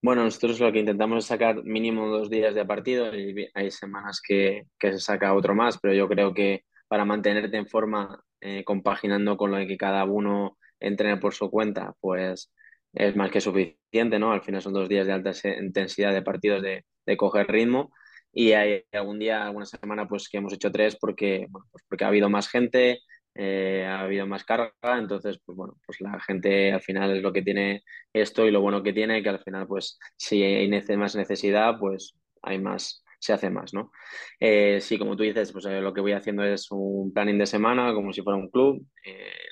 Bueno, 0.03 0.23
nosotros 0.25 0.61
lo 0.61 0.71
que 0.71 0.81
intentamos 0.81 1.19
es 1.19 1.27
sacar 1.27 1.65
mínimo 1.65 2.09
dos 2.09 2.29
días 2.29 2.55
de 2.55 2.67
partido 2.67 3.15
y 3.15 3.49
hay 3.55 3.71
semanas 3.71 4.21
que, 4.27 4.67
que 4.79 4.93
se 4.93 4.99
saca 4.99 5.35
otro 5.35 5.55
más, 5.55 5.79
pero 5.79 5.95
yo 5.95 6.09
creo 6.09 6.35
que 6.35 6.65
para 6.89 7.05
mantenerte 7.05 7.57
en 7.57 7.67
forma, 7.67 8.23
eh, 8.41 8.63
compaginando 8.65 9.37
con 9.37 9.51
lo 9.51 9.57
de 9.57 9.67
que 9.67 9.77
cada 9.77 10.05
uno 10.05 10.59
entrene 10.79 11.17
por 11.17 11.35
su 11.35 11.51
cuenta, 11.51 11.95
pues 12.01 12.53
es 12.93 13.17
más 13.17 13.31
que 13.31 13.41
suficiente, 13.41 14.19
¿no? 14.19 14.33
Al 14.33 14.43
final 14.43 14.63
son 14.63 14.75
dos 14.75 14.89
días 14.89 15.07
de 15.07 15.13
alta 15.13 15.33
intensidad 15.61 16.13
de 16.13 16.23
partidos 16.23 16.63
de, 16.63 16.85
de 17.07 17.17
coger 17.17 17.49
ritmo 17.49 17.93
y 18.35 18.53
hay 18.53 18.85
algún 18.93 19.19
día, 19.19 19.45
alguna 19.45 19.65
semana, 19.65 20.09
pues 20.09 20.29
que 20.29 20.39
hemos 20.39 20.53
hecho 20.53 20.73
tres 20.73 20.97
porque, 21.01 21.47
pues 21.51 21.85
porque 21.89 22.05
ha 22.05 22.09
habido 22.09 22.29
más 22.29 22.49
gente, 22.49 23.01
eh, 23.37 23.87
ha 23.87 24.01
habido 24.01 24.27
más 24.27 24.45
carga, 24.45 24.73
entonces, 24.99 25.39
pues 25.45 25.57
bueno, 25.57 25.77
pues 25.87 26.01
la 26.01 26.19
gente 26.21 26.73
al 26.73 26.83
final 26.83 27.17
es 27.17 27.23
lo 27.23 27.33
que 27.33 27.43
tiene 27.43 27.83
esto 28.13 28.47
y 28.47 28.51
lo 28.51 28.61
bueno 28.61 28.83
que 28.83 28.93
tiene, 28.93 29.23
que 29.23 29.29
al 29.29 29.41
final, 29.41 29.67
pues 29.69 29.99
si 30.17 30.43
hay 30.43 30.69
más 30.97 31.15
necesidad, 31.15 31.79
pues 31.79 32.17
hay 32.43 32.59
más, 32.59 33.05
se 33.21 33.33
hace 33.33 33.51
más, 33.51 33.73
¿no? 33.73 33.93
Eh, 34.41 34.81
sí, 34.81 34.99
como 34.99 35.17
tú 35.17 35.23
dices, 35.23 35.53
pues 35.53 35.65
eh, 35.67 35.81
lo 35.81 35.95
que 35.95 36.01
voy 36.01 36.13
haciendo 36.13 36.43
es 36.45 36.67
un 36.73 37.13
planning 37.13 37.39
de 37.39 37.47
semana, 37.47 37.95
como 37.95 38.13
si 38.13 38.23
fuera 38.23 38.37
un 38.39 38.51
club, 38.51 38.85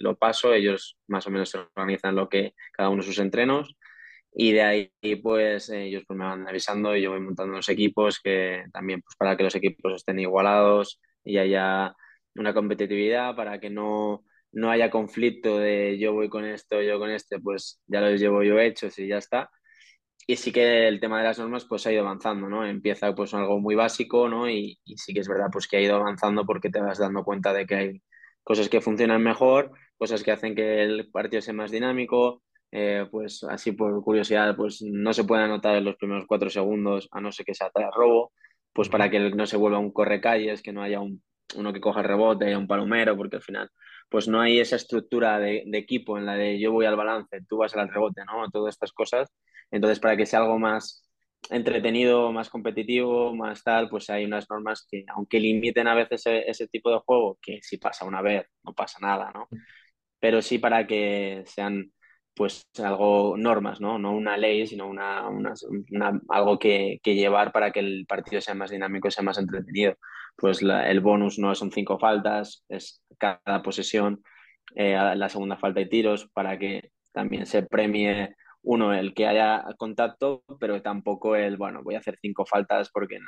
lo 0.01 0.17
paso, 0.17 0.53
ellos 0.53 0.99
más 1.07 1.25
o 1.29 1.31
menos 1.31 1.51
se 1.51 1.59
organizan 1.59 2.17
lo 2.17 2.29
que 2.29 2.55
cada 2.73 2.89
uno 2.89 3.03
de 3.03 3.07
sus 3.07 3.19
entrenos 3.21 3.77
y 4.35 4.53
de 4.53 4.63
ahí 4.63 4.91
pues 5.23 5.69
ellos 5.71 6.05
pues 6.07 6.19
me 6.19 6.25
van 6.25 6.49
avisando 6.49 6.97
y 6.97 7.03
yo 7.03 7.11
voy 7.11 7.21
montando 7.21 7.57
los 7.57 7.69
equipos 7.69 8.21
que 8.21 8.65
también 8.73 9.03
pues 9.03 9.17
para 9.17 9.37
que 9.37 9.45
los 9.45 9.55
equipos 9.55 9.95
estén 9.95 10.19
igualados 10.21 11.01
y 11.25 11.39
haya 11.39 11.95
una 12.35 12.55
competitividad 12.55 13.37
para 13.37 13.61
que 13.61 13.71
no, 13.71 14.25
no 14.53 14.71
haya 14.71 14.91
conflicto 14.91 15.59
de 15.59 15.99
yo 15.99 16.13
voy 16.13 16.29
con 16.29 16.45
esto, 16.45 16.83
yo 16.83 16.99
con 16.99 17.11
este, 17.11 17.41
pues 17.41 17.81
ya 17.87 18.01
los 18.01 18.21
llevo 18.21 18.43
yo 18.43 18.59
hechos 18.59 18.99
y 18.99 19.09
ya 19.09 19.19
está. 19.19 19.51
y 20.27 20.37
sí 20.37 20.53
que 20.53 20.89
el 20.89 21.01
tema 21.01 21.19
de 21.19 21.25
las 21.25 21.39
normas 21.39 21.65
pues 21.67 21.87
ha 21.87 21.93
ido 21.93 22.03
avanzando, 22.03 22.49
¿no? 22.49 22.65
Empieza 22.67 23.15
pues 23.15 23.35
algo 23.35 23.61
muy 23.61 23.75
básico, 23.75 24.29
¿no? 24.29 24.49
Y, 24.49 24.79
y, 24.85 24.97
sí 24.99 25.13
que 25.15 25.21
es 25.21 25.29
verdad 25.29 25.49
pues 25.53 25.67
que 25.69 25.79
ha 25.79 25.81
ido 25.81 25.97
avanzando 25.97 26.47
porque 26.47 26.71
te 26.71 26.81
vas 26.81 26.99
dando 26.99 27.25
cuenta 27.25 27.53
de 27.53 27.67
que 27.67 27.75
hay 27.75 28.03
cosas 28.45 28.69
que 28.69 28.81
funcionan 28.81 29.23
mejor, 29.23 29.73
cosas 29.99 30.23
que 30.23 30.33
hacen 30.33 30.55
que 30.55 30.83
el 30.83 31.11
partido 31.11 31.43
sea 31.43 31.55
más 31.55 31.71
dinámico, 31.71 32.43
eh, 32.73 33.07
pues 33.11 33.45
así 33.45 33.73
por 33.73 34.03
curiosidad, 34.03 34.57
pues 34.57 34.83
no 34.83 35.13
se 35.13 35.25
puede 35.25 35.45
anotar 35.45 35.77
en 35.77 35.85
los 35.85 35.97
primeros 35.97 36.25
cuatro 36.27 36.51
segundos 36.51 37.09
a 37.13 37.21
no 37.21 37.31
ser 37.31 37.47
que 37.47 37.55
sea 37.55 37.71
tras 37.71 37.95
robo, 37.95 38.33
pues 38.73 38.89
para 38.89 39.11
que 39.11 39.21
no 39.31 39.47
se 39.47 39.57
vuelva 39.59 39.79
un 39.79 39.93
correcalles, 39.93 40.63
que 40.63 40.73
no 40.73 40.83
haya 40.83 41.01
un, 41.01 41.23
uno 41.57 41.73
que 41.73 41.81
coja 41.81 42.01
el 42.01 42.07
rebote, 42.07 42.47
haya 42.47 42.59
un 42.59 42.67
palomero, 42.67 43.17
porque 43.17 43.37
al 43.37 43.43
final 43.43 43.71
pues 44.09 44.29
no 44.29 44.41
hay 44.41 44.61
esa 44.61 44.77
estructura 44.77 45.39
de, 45.39 45.65
de, 45.67 45.79
equipo 45.79 46.19
en 46.19 46.27
la 46.27 46.35
de 46.35 46.59
yo 46.61 46.73
voy 46.73 46.87
al 46.87 46.97
balance, 46.97 47.41
tú 47.49 47.59
vas 47.59 47.75
al 47.77 47.89
rebote, 47.89 48.23
¿no? 48.27 48.51
Todas 48.51 48.75
estas 48.75 48.93
cosas. 48.93 49.31
Entonces, 49.71 50.01
para 50.01 50.17
que 50.19 50.27
sea 50.27 50.41
algo 50.41 50.59
más 50.59 51.11
entretenido, 51.51 52.33
más 52.33 52.51
competitivo, 52.51 53.35
más 53.35 53.63
tal, 53.65 53.89
pues 53.89 54.11
hay 54.11 54.25
unas 54.27 54.49
normas 54.51 54.87
que, 54.89 55.05
aunque 55.09 55.41
limiten 55.41 55.89
a 55.89 55.95
veces 55.95 56.27
ese, 56.27 56.51
ese 56.51 56.69
tipo 56.69 56.91
de 56.91 57.01
juego, 57.05 57.39
que 57.41 57.61
si 57.63 57.79
pasa 57.79 58.05
una 58.05 58.23
vez, 58.23 58.47
no 58.65 58.75
pasa 58.75 58.99
nada, 59.01 59.33
¿no? 59.35 59.49
Pero 60.21 60.43
sí 60.43 60.59
para 60.59 60.87
que 60.87 61.43
sean 61.47 61.93
pues 62.35 62.67
algo 62.83 63.37
normas, 63.37 63.81
¿no? 63.81 63.99
No 63.99 64.13
una 64.13 64.37
ley, 64.37 64.67
sino 64.67 64.87
una, 64.89 65.29
una, 65.29 65.53
algo 66.29 66.59
que, 66.59 67.01
llevar 67.05 67.53
para 67.53 67.71
que 67.71 67.81
el 67.81 68.07
partido 68.07 68.41
sea 68.41 68.55
más 68.55 68.71
dinámico 68.71 69.11
sea 69.11 69.25
más 69.25 69.39
entretenido. 69.39 69.95
Pues 70.37 70.63
la, 70.63 70.91
el 70.91 71.01
bonus 71.01 71.39
no 71.39 71.55
son 71.55 71.71
cinco 71.73 71.99
faltas, 71.99 72.65
es 72.69 73.03
cada 73.19 73.63
posesión, 73.63 74.23
eh, 74.75 74.97
la 75.17 75.29
segunda 75.29 75.57
falta 75.57 75.81
y 75.81 75.89
tiros, 75.89 76.29
para 76.33 76.59
que 76.59 76.91
también 77.13 77.47
se 77.47 77.63
premie 77.63 78.35
uno 78.63 78.95
el 78.95 79.13
que 79.15 79.27
haya 79.27 79.65
contacto, 79.77 80.45
pero 80.61 80.81
tampoco 80.83 81.37
el, 81.37 81.57
bueno, 81.57 81.83
voy 81.83 81.97
a 81.97 81.99
hacer 81.99 82.19
cinco 82.21 82.47
faltas 82.47 82.91
porque 82.91 83.19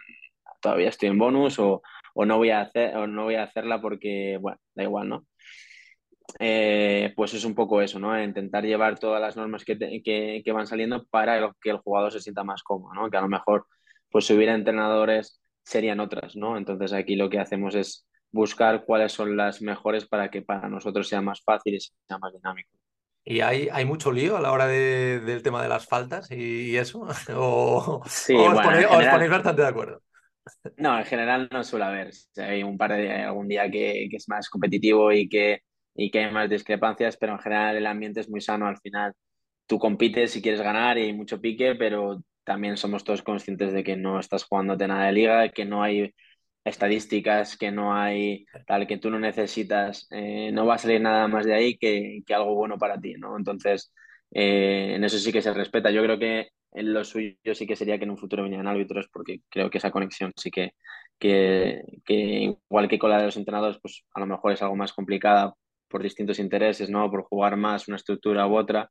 todavía 0.60 0.88
estoy 0.88 1.10
en 1.10 1.18
bonus 1.18 1.58
o, 1.58 1.82
o 2.14 2.24
no 2.24 2.38
voy 2.38 2.50
a 2.50 2.60
hacer 2.62 2.96
o 2.96 3.06
no 3.06 3.24
voy 3.24 3.34
a 3.34 3.42
hacerla 3.44 3.80
porque, 3.80 4.38
bueno, 4.40 4.58
da 4.74 4.84
igual, 4.84 5.08
¿no? 5.08 5.26
Eh, 6.38 7.12
pues 7.16 7.34
es 7.34 7.44
un 7.44 7.54
poco 7.54 7.80
eso, 7.80 7.98
¿no? 7.98 8.20
Intentar 8.20 8.64
llevar 8.64 8.98
todas 8.98 9.20
las 9.20 9.36
normas 9.36 9.64
que, 9.64 9.76
te, 9.76 10.02
que, 10.02 10.42
que, 10.44 10.52
van 10.52 10.66
saliendo 10.66 11.04
para 11.06 11.52
que 11.60 11.70
el 11.70 11.78
jugador 11.78 12.12
se 12.12 12.20
sienta 12.20 12.44
más 12.44 12.62
cómodo, 12.62 12.94
¿no? 12.94 13.10
Que 13.10 13.16
a 13.16 13.20
lo 13.20 13.28
mejor, 13.28 13.66
pues 14.10 14.26
si 14.26 14.34
hubiera 14.34 14.54
entrenadores, 14.54 15.40
serían 15.62 16.00
otras, 16.00 16.36
¿no? 16.36 16.56
Entonces 16.56 16.92
aquí 16.92 17.16
lo 17.16 17.30
que 17.30 17.38
hacemos 17.38 17.74
es 17.74 18.06
buscar 18.32 18.84
cuáles 18.84 19.12
son 19.12 19.36
las 19.36 19.62
mejores 19.62 20.06
para 20.06 20.30
que 20.30 20.42
para 20.42 20.68
nosotros 20.68 21.08
sea 21.08 21.20
más 21.20 21.42
fácil 21.42 21.74
y 21.74 21.80
sea 21.80 22.18
más 22.18 22.32
dinámico. 22.32 22.70
¿Y 23.24 23.40
hay, 23.40 23.68
hay 23.72 23.84
mucho 23.86 24.12
lío 24.12 24.36
a 24.36 24.40
la 24.40 24.52
hora 24.52 24.66
de, 24.66 25.20
del 25.20 25.42
tema 25.42 25.62
de 25.62 25.68
las 25.68 25.86
faltas 25.86 26.30
y, 26.30 26.76
eso? 26.76 27.06
¿O, 27.36 28.02
sí, 28.06 28.34
o, 28.34 28.42
os, 28.42 28.52
bueno, 28.52 28.62
ponéis, 28.62 28.86
general, 28.86 29.06
os, 29.06 29.12
ponéis, 29.12 29.30
bastante 29.30 29.62
de 29.62 29.68
acuerdo? 29.68 30.02
No, 30.76 30.98
en 30.98 31.04
general 31.06 31.48
no 31.50 31.64
suele 31.64 31.84
haber. 31.86 32.10
Hay 32.36 32.62
un 32.62 32.76
par 32.76 32.92
de 32.92 33.10
algún 33.10 33.48
día 33.48 33.70
que, 33.70 34.08
que 34.10 34.16
es 34.16 34.28
más 34.28 34.50
competitivo 34.50 35.10
y 35.10 35.26
que 35.26 35.62
y 35.94 36.10
que 36.10 36.20
hay 36.24 36.32
más 36.32 36.50
discrepancias, 36.50 37.16
pero 37.16 37.32
en 37.32 37.38
general 37.40 37.76
el 37.76 37.86
ambiente 37.86 38.20
es 38.20 38.28
muy 38.30 38.40
sano 38.40 38.66
al 38.66 38.78
final. 38.78 39.12
Tú 39.66 39.78
compites 39.78 40.32
si 40.32 40.42
quieres 40.42 40.60
ganar 40.62 40.98
y 40.98 41.02
hay 41.04 41.12
mucho 41.12 41.40
pique, 41.40 41.74
pero 41.76 42.22
también 42.44 42.76
somos 42.76 43.04
todos 43.04 43.22
conscientes 43.22 43.72
de 43.72 43.84
que 43.84 43.96
no 43.96 44.20
estás 44.20 44.44
jugándote 44.44 44.86
nada 44.88 45.06
de 45.06 45.12
liga, 45.12 45.48
que 45.50 45.64
no 45.64 45.82
hay 45.82 46.12
estadísticas, 46.64 47.56
que 47.56 47.70
no 47.70 47.94
hay 47.94 48.46
tal, 48.66 48.86
que 48.86 48.98
tú 48.98 49.10
no 49.10 49.18
necesitas, 49.18 50.06
eh, 50.10 50.50
no 50.52 50.66
va 50.66 50.74
a 50.76 50.78
salir 50.78 51.00
nada 51.00 51.28
más 51.28 51.44
de 51.46 51.54
ahí 51.54 51.76
que, 51.78 52.20
que 52.26 52.34
algo 52.34 52.54
bueno 52.54 52.78
para 52.78 52.98
ti, 53.00 53.14
¿no? 53.18 53.36
Entonces, 53.36 53.92
eh, 54.30 54.94
en 54.96 55.04
eso 55.04 55.18
sí 55.18 55.32
que 55.32 55.42
se 55.42 55.52
respeta. 55.54 55.90
Yo 55.90 56.02
creo 56.02 56.18
que 56.18 56.48
en 56.72 56.92
lo 56.92 57.04
suyo 57.04 57.54
sí 57.54 57.66
que 57.66 57.76
sería 57.76 57.98
que 57.98 58.04
en 58.04 58.10
un 58.10 58.18
futuro 58.18 58.42
vinieran 58.42 58.66
árbitros, 58.68 59.08
porque 59.12 59.40
creo 59.48 59.70
que 59.70 59.78
esa 59.78 59.90
conexión 59.90 60.32
sí 60.36 60.50
que, 60.50 60.72
que, 61.18 61.82
que 62.04 62.14
igual 62.68 62.88
que 62.88 62.98
con 62.98 63.10
la 63.10 63.18
de 63.18 63.26
los 63.26 63.36
entrenadores, 63.36 63.78
pues 63.80 64.04
a 64.14 64.20
lo 64.20 64.26
mejor 64.26 64.52
es 64.52 64.62
algo 64.62 64.76
más 64.76 64.92
complicada 64.92 65.54
por 65.94 66.02
distintos 66.02 66.40
intereses, 66.40 66.90
¿no? 66.90 67.08
Por 67.08 67.22
jugar 67.22 67.56
más 67.56 67.86
una 67.86 67.98
estructura 67.98 68.48
u 68.48 68.56
otra, 68.56 68.90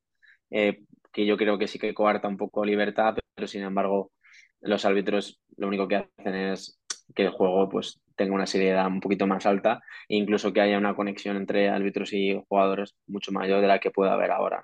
eh, 0.49 0.83
que 1.11 1.25
yo 1.25 1.35
creo 1.35 1.57
que 1.57 1.67
sí 1.67 1.77
que 1.77 1.93
coarta 1.93 2.29
un 2.29 2.37
poco 2.37 2.63
libertad, 2.63 3.17
pero 3.35 3.45
sin 3.45 3.63
embargo 3.63 4.13
los 4.61 4.85
árbitros 4.85 5.41
lo 5.57 5.67
único 5.67 5.85
que 5.85 5.97
hacen 5.97 6.33
es 6.33 6.79
que 7.13 7.23
el 7.23 7.31
juego 7.31 7.67
pues 7.67 7.99
tenga 8.15 8.33
una 8.33 8.45
seriedad 8.45 8.87
un 8.87 9.01
poquito 9.01 9.27
más 9.27 9.45
alta 9.45 9.81
e 10.07 10.15
incluso 10.15 10.53
que 10.53 10.61
haya 10.61 10.77
una 10.77 10.95
conexión 10.95 11.35
entre 11.35 11.67
árbitros 11.67 12.13
y 12.13 12.41
jugadores 12.47 12.95
mucho 13.05 13.33
mayor 13.33 13.59
de 13.59 13.67
la 13.67 13.79
que 13.79 13.91
puede 13.91 14.09
haber 14.09 14.31
ahora. 14.31 14.63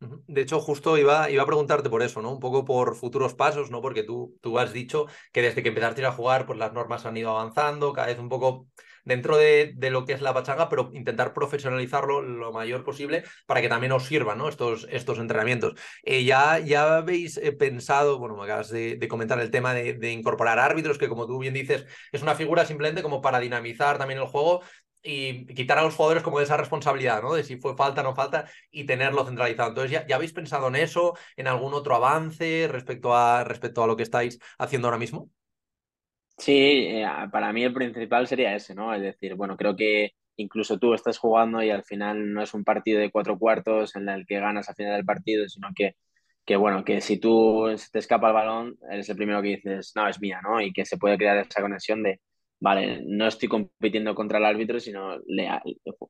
De 0.00 0.40
hecho, 0.40 0.58
justo 0.58 0.98
iba, 0.98 1.30
iba 1.30 1.44
a 1.44 1.46
preguntarte 1.46 1.90
por 1.90 2.02
eso, 2.02 2.20
¿no? 2.22 2.32
Un 2.32 2.40
poco 2.40 2.64
por 2.64 2.96
futuros 2.96 3.34
pasos, 3.34 3.70
¿no? 3.70 3.80
Porque 3.80 4.02
tú, 4.02 4.36
tú 4.40 4.58
has 4.58 4.72
dicho 4.72 5.06
que 5.32 5.42
desde 5.42 5.62
que 5.62 5.68
empezaste 5.68 6.04
a 6.04 6.10
jugar, 6.10 6.44
pues 6.44 6.58
las 6.58 6.72
normas 6.72 7.06
han 7.06 7.16
ido 7.16 7.30
avanzando, 7.30 7.92
cada 7.92 8.08
vez 8.08 8.18
un 8.18 8.28
poco 8.28 8.66
dentro 9.08 9.36
de, 9.36 9.72
de, 9.74 9.90
lo 9.90 10.04
que 10.04 10.12
es 10.12 10.20
la 10.20 10.34
pachanga, 10.34 10.68
pero 10.68 10.90
intentar 10.92 11.32
profesionalizarlo 11.32 12.22
lo 12.22 12.52
mayor 12.52 12.84
posible 12.84 13.24
para 13.46 13.60
que 13.60 13.68
también 13.68 13.92
os 13.92 14.04
sirvan 14.04 14.38
¿no? 14.38 14.48
estos, 14.48 14.86
estos 14.90 15.18
entrenamientos. 15.18 15.74
Eh, 16.04 16.24
ya, 16.24 16.58
¿Ya 16.58 16.98
habéis 16.98 17.38
eh, 17.38 17.52
pensado, 17.52 18.18
bueno, 18.18 18.36
me 18.36 18.44
acabas 18.44 18.68
de, 18.70 18.98
comentar 19.08 19.40
el 19.40 19.50
tema 19.50 19.74
de, 19.74 19.94
de, 19.94 20.12
incorporar 20.12 20.58
árbitros, 20.58 20.98
que 20.98 21.08
como 21.08 21.26
tú 21.26 21.38
bien 21.38 21.54
dices, 21.54 21.86
es 22.12 22.22
una 22.22 22.34
figura 22.34 22.66
simplemente 22.66 23.02
como 23.02 23.20
para 23.20 23.40
dinamizar 23.40 23.98
también 23.98 24.20
el 24.20 24.26
juego, 24.26 24.62
y 25.02 25.46
quitar 25.54 25.78
a 25.78 25.82
los 25.82 25.94
jugadores 25.94 26.22
como 26.22 26.38
de 26.38 26.44
esa 26.44 26.56
responsabilidad, 26.56 27.22
¿no? 27.22 27.34
De 27.34 27.44
si 27.44 27.56
fue 27.56 27.76
falta 27.76 28.00
o 28.02 28.04
no 28.04 28.14
falta 28.14 28.46
y 28.70 28.84
tenerlo 28.84 29.24
centralizado. 29.24 29.70
Entonces, 29.70 29.92
¿ya, 29.92 30.06
¿ya, 30.06 30.16
habéis 30.16 30.32
pensado 30.32 30.68
en 30.68 30.76
eso, 30.76 31.16
en 31.36 31.46
algún 31.46 31.72
otro 31.74 31.94
avance 31.94 32.68
respecto 32.70 33.14
a, 33.14 33.44
respecto 33.44 33.82
a 33.82 33.86
lo 33.86 33.96
que 33.96 34.02
estáis 34.02 34.38
haciendo 34.58 34.88
ahora 34.88 34.98
mismo? 34.98 35.30
Sí, 36.38 36.52
eh, 36.52 37.06
para 37.32 37.52
mí 37.52 37.64
el 37.64 37.72
principal 37.74 38.26
sería 38.26 38.54
ese, 38.54 38.74
¿no? 38.74 38.94
Es 38.94 39.02
decir, 39.02 39.34
bueno, 39.34 39.56
creo 39.56 39.74
que 39.76 40.12
incluso 40.36 40.78
tú 40.78 40.94
estás 40.94 41.18
jugando 41.18 41.62
y 41.62 41.70
al 41.70 41.82
final 41.84 42.32
no 42.32 42.42
es 42.42 42.54
un 42.54 42.64
partido 42.64 43.00
de 43.00 43.10
cuatro 43.10 43.38
cuartos 43.38 43.96
en 43.96 44.08
el 44.08 44.24
que 44.26 44.38
ganas 44.38 44.68
al 44.68 44.76
final 44.76 44.94
del 44.94 45.04
partido, 45.04 45.48
sino 45.48 45.68
que, 45.74 45.96
que 46.44 46.56
bueno, 46.56 46.84
que 46.84 47.00
si 47.00 47.18
tú 47.18 47.66
te 47.92 47.98
escapa 47.98 48.28
el 48.28 48.34
balón, 48.34 48.78
eres 48.90 49.08
el 49.08 49.16
primero 49.16 49.42
que 49.42 49.48
dices, 49.56 49.92
no, 49.96 50.08
es 50.08 50.20
mía, 50.20 50.40
¿no? 50.42 50.60
Y 50.60 50.72
que 50.72 50.84
se 50.84 50.96
puede 50.96 51.18
crear 51.18 51.38
esa 51.38 51.60
conexión 51.60 52.02
de, 52.04 52.20
vale, 52.60 53.02
no 53.04 53.26
estoy 53.26 53.48
compitiendo 53.48 54.14
contra 54.14 54.38
el 54.38 54.44
árbitro, 54.44 54.78
sino 54.78 55.18
le, 55.26 55.48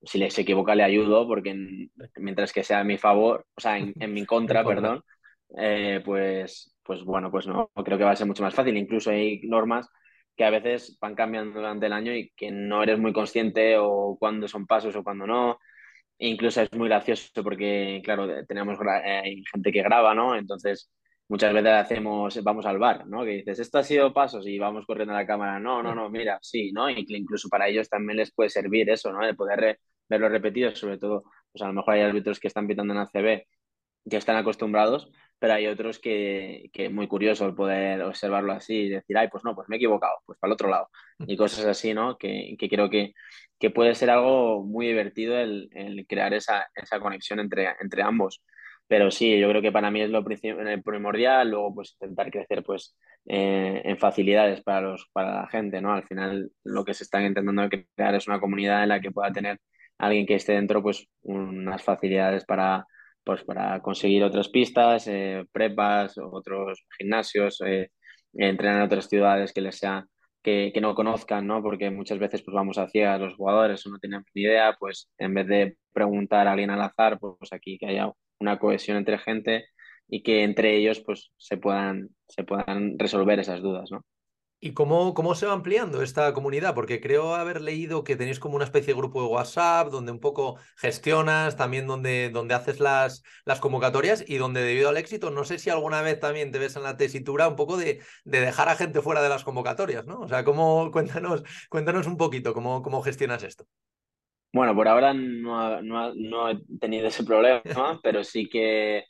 si 0.02 0.18
le 0.18 0.30
se 0.30 0.42
equivoca 0.42 0.75
le 0.75 0.82
ayudo, 0.85 1.26
porque 1.26 1.50
en, 1.50 1.90
mientras 2.16 2.52
que 2.52 2.62
sea 2.64 2.80
a 2.80 2.85
mi 2.85 2.99
favor, 2.99 3.47
o 3.56 3.61
sea, 3.61 3.78
en, 3.78 3.94
en 3.99 4.12
mi 4.12 4.26
contra, 4.26 4.62
perdón, 4.64 5.02
eh, 5.56 6.02
pues, 6.04 6.76
pues 6.82 7.02
bueno, 7.04 7.30
pues 7.30 7.47
no, 7.47 7.70
creo 7.85 7.97
que 7.99 8.04
va 8.04 8.11
a 8.12 8.16
ser 8.16 8.26
mucho 8.26 8.42
más 8.42 8.54
fácil. 8.54 8.76
Incluso 8.76 9.11
hay 9.11 9.40
normas 9.44 9.88
que 10.38 10.45
a 10.45 10.50
veces 10.50 10.97
van 11.00 11.16
cambiando 11.16 11.59
durante 11.59 11.87
el 11.87 11.92
año 11.92 12.14
y 12.14 12.30
que 12.37 12.50
no 12.52 12.83
eres 12.83 12.99
muy 12.99 13.12
consciente 13.12 13.76
o 13.78 14.16
cuándo 14.18 14.49
son 14.49 14.66
pasos 14.66 14.95
o 14.97 15.02
cuándo 15.04 15.26
no. 15.26 15.59
E 16.18 16.28
incluso 16.28 16.62
es 16.62 16.73
muy 16.73 16.88
gracioso 16.88 17.42
porque, 17.45 18.00
claro, 18.04 18.26
tenemos 18.47 18.78
eh, 19.04 19.42
gente 19.52 19.73
que 19.73 19.83
graba, 19.83 20.14
¿no? 20.14 20.37
Entonces, 20.37 20.90
muchas 21.28 21.52
veces 21.52 21.73
hacemos, 21.73 22.42
vamos 22.45 22.66
al 22.66 22.78
bar, 22.78 23.07
¿no? 23.09 23.25
Que 23.25 23.38
dices, 23.38 23.59
esto 23.61 23.78
ha 23.78 23.83
sido 23.85 24.12
pasos 24.14 24.47
y 24.47 24.59
vamos 24.59 24.87
corriendo 24.87 25.14
a 25.14 25.18
la 25.18 25.26
cámara. 25.26 25.59
No, 25.61 25.83
no, 25.83 25.95
no, 25.95 26.09
mira, 26.11 26.38
sí, 26.42 26.73
¿no? 26.73 26.88
Y 26.90 27.04
incluso 27.09 27.49
para 27.49 27.68
ellos 27.68 27.88
también 27.88 28.18
les 28.18 28.33
puede 28.33 28.50
servir 28.50 28.88
eso, 28.90 29.12
¿no? 29.12 29.26
De 29.26 29.35
poder 29.35 29.80
verlo 30.09 30.28
repetido, 30.28 30.75
sobre 30.76 30.99
todo, 30.99 31.25
pues 31.52 31.62
a 31.62 31.66
lo 31.66 31.73
mejor 31.75 31.95
hay 31.95 32.02
árbitros 32.02 32.40
que 32.40 32.49
están 32.49 32.66
pitando 32.68 32.95
en 32.95 33.00
ACB 33.00 33.45
que 34.09 34.16
están 34.16 34.37
acostumbrados, 34.37 35.11
pero 35.38 35.54
hay 35.54 35.66
otros 35.66 35.99
que, 35.99 36.71
que 36.73 36.88
muy 36.88 37.07
curioso 37.09 37.47
el 37.47 37.54
poder 37.54 38.02
observarlo 38.02 38.52
así 38.52 38.75
y 38.75 38.88
decir, 38.88 39.16
ay, 39.16 39.28
pues 39.28 39.45
no, 39.45 39.54
pues 39.54 39.68
me 39.68 39.76
he 39.76 39.78
equivocado, 39.78 40.16
pues 40.26 40.38
para 40.38 40.50
el 40.50 40.54
otro 40.54 40.68
lado. 40.68 40.88
Y 41.21 41.37
cosas 41.37 41.64
así, 41.66 41.95
¿no? 41.95 42.18
Que, 42.18 42.57
que 42.59 42.68
creo 42.68 42.90
que, 42.90 43.14
que, 43.59 43.71
puede 43.71 43.95
ser 43.95 44.11
algo 44.11 44.64
muy 44.64 44.87
divertido 44.88 45.38
el, 45.38 45.68
el 45.73 46.07
crear 46.07 46.35
esa, 46.35 46.68
esa 46.75 47.00
conexión 47.00 47.40
entre, 47.40 47.68
entre 47.80 48.02
ambos. 48.02 48.42
Pero 48.88 49.11
sí, 49.11 49.38
yo 49.38 49.49
creo 49.50 49.62
que 49.62 49.73
para 49.73 49.90
mí 49.90 50.00
es 50.00 50.11
lo 50.11 50.25
primordial, 50.25 51.50
luego 51.50 51.75
pues 51.75 51.97
intentar 52.00 52.30
crecer 52.30 52.62
pues 52.64 52.97
eh, 53.26 53.83
en 53.85 53.99
facilidades 53.99 54.62
para, 54.62 54.80
los, 54.80 55.09
para 55.12 55.42
la 55.42 55.49
gente, 55.49 55.80
¿no? 55.83 55.92
Al 55.92 56.04
final 56.07 56.50
lo 56.64 56.85
que 56.85 56.95
se 56.95 57.04
están 57.04 57.25
intentando 57.26 57.68
crear 57.68 58.14
es 58.14 58.26
una 58.26 58.40
comunidad 58.40 58.83
en 58.83 58.88
la 58.88 59.00
que 59.00 59.11
pueda 59.11 59.30
tener 59.30 59.59
alguien 59.99 60.26
que 60.26 60.37
esté 60.37 60.52
dentro 60.54 60.83
pues 60.83 61.07
unas 61.23 61.83
facilidades 61.83 62.45
para 62.47 62.87
pues 63.28 63.44
para 63.44 63.82
conseguir 63.82 64.25
otras 64.25 64.49
pistas, 64.49 65.06
eh, 65.06 65.44
prepas, 65.52 66.16
otros 66.16 66.82
gimnasios, 66.97 67.61
eh, 67.66 67.90
entrenar 68.32 68.78
en 68.78 68.85
otras 68.85 69.06
ciudades 69.06 69.52
que 69.52 69.61
les 69.61 69.76
sea 69.76 70.06
que, 70.42 70.70
que, 70.73 70.80
no 70.80 70.94
conozcan, 70.94 71.47
¿no? 71.47 71.62
Porque 71.62 71.90
muchas 71.90 72.18
veces 72.18 72.42
pues 72.42 72.54
vamos 72.54 72.78
hacia 72.78 73.18
los 73.18 73.35
jugadores 73.35 73.85
o 73.87 73.90
no 73.90 73.99
tienen 73.99 74.25
ni 74.35 74.42
idea, 74.44 74.75
pues 74.80 75.11
en 75.18 75.35
vez 75.35 75.47
de 75.47 75.76
preguntar 75.92 76.49
a 76.49 76.52
alguien 76.52 76.70
al 76.70 76.80
azar, 76.80 77.18
pues, 77.20 77.52
aquí 77.52 77.76
que 77.78 77.88
haya 77.88 78.11
una 78.40 78.58
cohesión 78.58 78.97
entre 78.97 79.18
gente 79.18 79.66
y 80.08 80.23
que 80.23 80.42
entre 80.42 80.75
ellos 80.76 81.00
pues 81.00 81.30
se 81.37 81.58
puedan, 81.58 82.08
se 82.28 82.44
puedan 82.44 82.99
resolver 82.99 83.38
esas 83.40 83.61
dudas, 83.61 83.90
¿no? 83.90 84.06
¿Y 84.61 84.73
cómo, 84.73 85.15
cómo 85.15 85.37
se 85.37 85.47
va 85.47 85.53
ampliando 85.53 86.03
esta 86.03 86.33
comunidad? 86.33 86.75
Porque 86.75 87.00
creo 87.00 87.37
haber 87.37 87.61
leído 87.61 88.03
que 88.03 88.17
tenéis 88.17 88.41
como 88.41 88.57
una 88.57 88.65
especie 88.65 88.93
de 88.93 88.99
grupo 88.99 89.23
de 89.23 89.29
WhatsApp 89.29 89.88
donde 89.88 90.11
un 90.11 90.19
poco 90.19 90.59
gestionas, 90.77 91.57
también 91.57 91.87
donde, 91.87 92.31
donde 92.31 92.55
haces 92.55 92.81
las, 92.81 93.23
las 93.45 93.61
convocatorias 93.61 94.25
y 94.27 94.37
donde 94.37 94.62
debido 94.62 94.88
al 94.88 94.97
éxito, 94.97 95.31
no 95.31 95.45
sé 95.45 95.61
si 95.61 95.71
alguna 95.71 96.03
vez 96.03 96.19
también 96.19 96.50
te 96.50 96.59
ves 96.59 96.75
en 96.75 96.83
la 96.83 96.97
tesitura 96.97 97.47
un 97.47 97.55
poco 97.55 97.77
de, 97.77 98.00
de 98.25 98.41
dejar 98.41 98.69
a 98.69 98.75
gente 98.75 99.00
fuera 99.00 99.23
de 99.23 99.29
las 99.29 99.45
convocatorias, 99.45 100.07
¿no? 100.07 100.19
O 100.21 100.29
sea, 100.29 100.43
¿cómo, 100.43 100.91
cuéntanos, 100.93 101.45
cuéntanos 101.69 102.09
un 102.09 102.17
poquito 102.17 102.53
cómo, 102.53 102.83
cómo 102.83 103.00
gestionas 103.00 103.45
esto. 103.45 103.65
Bueno, 104.53 104.75
por 104.75 104.88
ahora 104.88 105.15
no, 105.15 105.81
no, 105.83 106.15
no 106.15 106.50
he 106.50 106.59
tenido 106.81 107.07
ese 107.07 107.23
problema, 107.23 108.00
pero 108.03 108.25
sí 108.25 108.49
que 108.49 109.05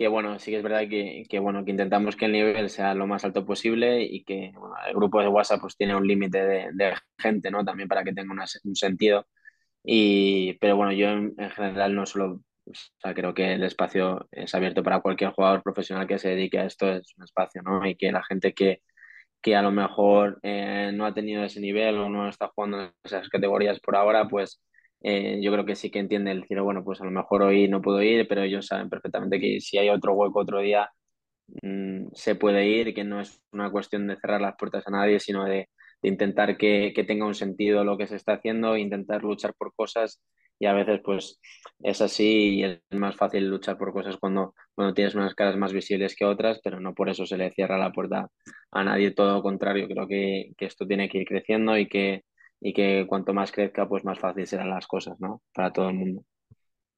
que 0.00 0.08
bueno, 0.08 0.38
sí 0.38 0.50
que 0.50 0.56
es 0.56 0.62
verdad 0.62 0.88
que, 0.88 1.24
que, 1.28 1.38
bueno, 1.38 1.62
que 1.62 1.72
intentamos 1.72 2.16
que 2.16 2.24
el 2.24 2.32
nivel 2.32 2.70
sea 2.70 2.94
lo 2.94 3.06
más 3.06 3.22
alto 3.22 3.44
posible 3.44 4.02
y 4.02 4.24
que 4.24 4.50
bueno, 4.58 4.74
el 4.88 4.94
grupo 4.94 5.20
de 5.20 5.28
WhatsApp 5.28 5.60
pues 5.60 5.76
tiene 5.76 5.94
un 5.94 6.06
límite 6.06 6.42
de, 6.42 6.70
de, 6.72 6.94
gente, 7.18 7.50
¿no? 7.50 7.66
También 7.66 7.86
para 7.86 8.02
que 8.02 8.14
tenga 8.14 8.32
una, 8.32 8.46
un 8.64 8.76
sentido. 8.76 9.26
Y, 9.84 10.54
pero 10.54 10.76
bueno, 10.76 10.92
yo 10.92 11.08
en, 11.10 11.34
en, 11.36 11.50
general 11.50 11.94
no 11.94 12.06
solo, 12.06 12.40
o 12.64 12.72
sea, 12.98 13.12
creo 13.12 13.34
que 13.34 13.52
el 13.52 13.62
espacio 13.62 14.26
es 14.32 14.54
abierto 14.54 14.82
para 14.82 15.00
cualquier 15.00 15.32
jugador 15.32 15.62
profesional 15.62 16.06
que 16.06 16.18
se 16.18 16.30
dedique 16.30 16.58
a 16.58 16.64
esto, 16.64 16.90
es 16.90 17.12
un 17.18 17.24
espacio, 17.24 17.60
¿no? 17.62 17.86
Y 17.86 17.94
que 17.96 18.10
la 18.10 18.24
gente 18.24 18.54
que, 18.54 18.80
que 19.42 19.54
a 19.54 19.60
lo 19.62 19.70
mejor 19.70 20.40
eh, 20.42 20.92
no 20.94 21.04
ha 21.04 21.12
tenido 21.12 21.44
ese 21.44 21.60
nivel 21.60 21.98
o 21.98 22.08
no 22.08 22.26
está 22.28 22.48
jugando 22.48 22.84
en 22.84 22.92
esas 23.04 23.28
categorías 23.28 23.80
por 23.80 23.96
ahora, 23.96 24.28
pues 24.28 24.62
eh, 25.02 25.40
yo 25.42 25.52
creo 25.52 25.64
que 25.64 25.76
sí 25.76 25.90
que 25.90 25.98
entiende 25.98 26.30
el 26.32 26.42
decir, 26.42 26.60
bueno, 26.60 26.84
pues 26.84 27.00
a 27.00 27.04
lo 27.04 27.10
mejor 27.10 27.42
hoy 27.42 27.68
no 27.68 27.80
puedo 27.82 28.02
ir, 28.02 28.26
pero 28.28 28.42
ellos 28.42 28.66
saben 28.66 28.90
perfectamente 28.90 29.40
que 29.40 29.60
si 29.60 29.78
hay 29.78 29.88
otro 29.88 30.14
hueco 30.14 30.40
otro 30.40 30.60
día, 30.60 30.90
mmm, 31.62 32.08
se 32.14 32.34
puede 32.36 32.66
ir 32.68 32.94
que 32.94 33.04
no 33.04 33.20
es 33.20 33.42
una 33.52 33.70
cuestión 33.70 34.06
de 34.06 34.16
cerrar 34.16 34.40
las 34.40 34.56
puertas 34.58 34.86
a 34.86 34.90
nadie, 34.90 35.20
sino 35.20 35.44
de, 35.44 35.68
de 36.02 36.08
intentar 36.08 36.56
que, 36.56 36.92
que, 36.94 37.04
tenga 37.04 37.26
un 37.26 37.34
sentido 37.34 37.84
lo 37.84 37.98
que 37.98 38.06
se 38.06 38.16
está 38.16 38.34
haciendo, 38.34 38.76
intentar 38.76 39.22
luchar 39.22 39.54
por 39.54 39.74
cosas 39.74 40.20
y 40.58 40.66
a 40.66 40.74
veces 40.74 41.00
pues 41.02 41.40
es 41.82 42.00
así 42.02 42.58
y 42.60 42.64
es 42.64 42.80
más 42.90 43.16
fácil 43.16 43.48
luchar 43.48 43.78
por 43.78 43.92
cosas 43.92 44.16
cuando, 44.18 44.54
cuando 44.74 44.94
tienes 44.94 45.14
unas 45.14 45.34
caras 45.34 45.56
más 45.56 45.72
visibles 45.72 46.14
que 46.16 46.26
otras, 46.26 46.60
pero 46.62 46.80
no 46.80 46.94
por 46.94 47.08
eso 47.08 47.26
se 47.26 47.38
le 47.38 47.50
cierra 47.52 47.78
la 47.78 47.92
puerta 47.92 48.28
a 48.70 48.84
nadie, 48.84 49.12
todo 49.12 49.34
lo 49.36 49.42
contrario, 49.42 49.88
creo 49.88 50.06
que, 50.06 50.52
que 50.56 50.66
esto 50.66 50.86
tiene 50.86 51.08
que 51.08 51.18
ir 51.18 51.26
creciendo 51.26 51.78
y 51.78 51.88
que 51.88 52.24
y 52.60 52.72
que 52.72 53.06
cuanto 53.08 53.32
más 53.32 53.52
crezca, 53.52 53.88
pues 53.88 54.04
más 54.04 54.18
fácil 54.18 54.46
serán 54.46 54.70
las 54.70 54.86
cosas, 54.86 55.18
¿no? 55.18 55.42
Para 55.54 55.72
todo 55.72 55.88
el 55.88 55.96
mundo. 55.96 56.24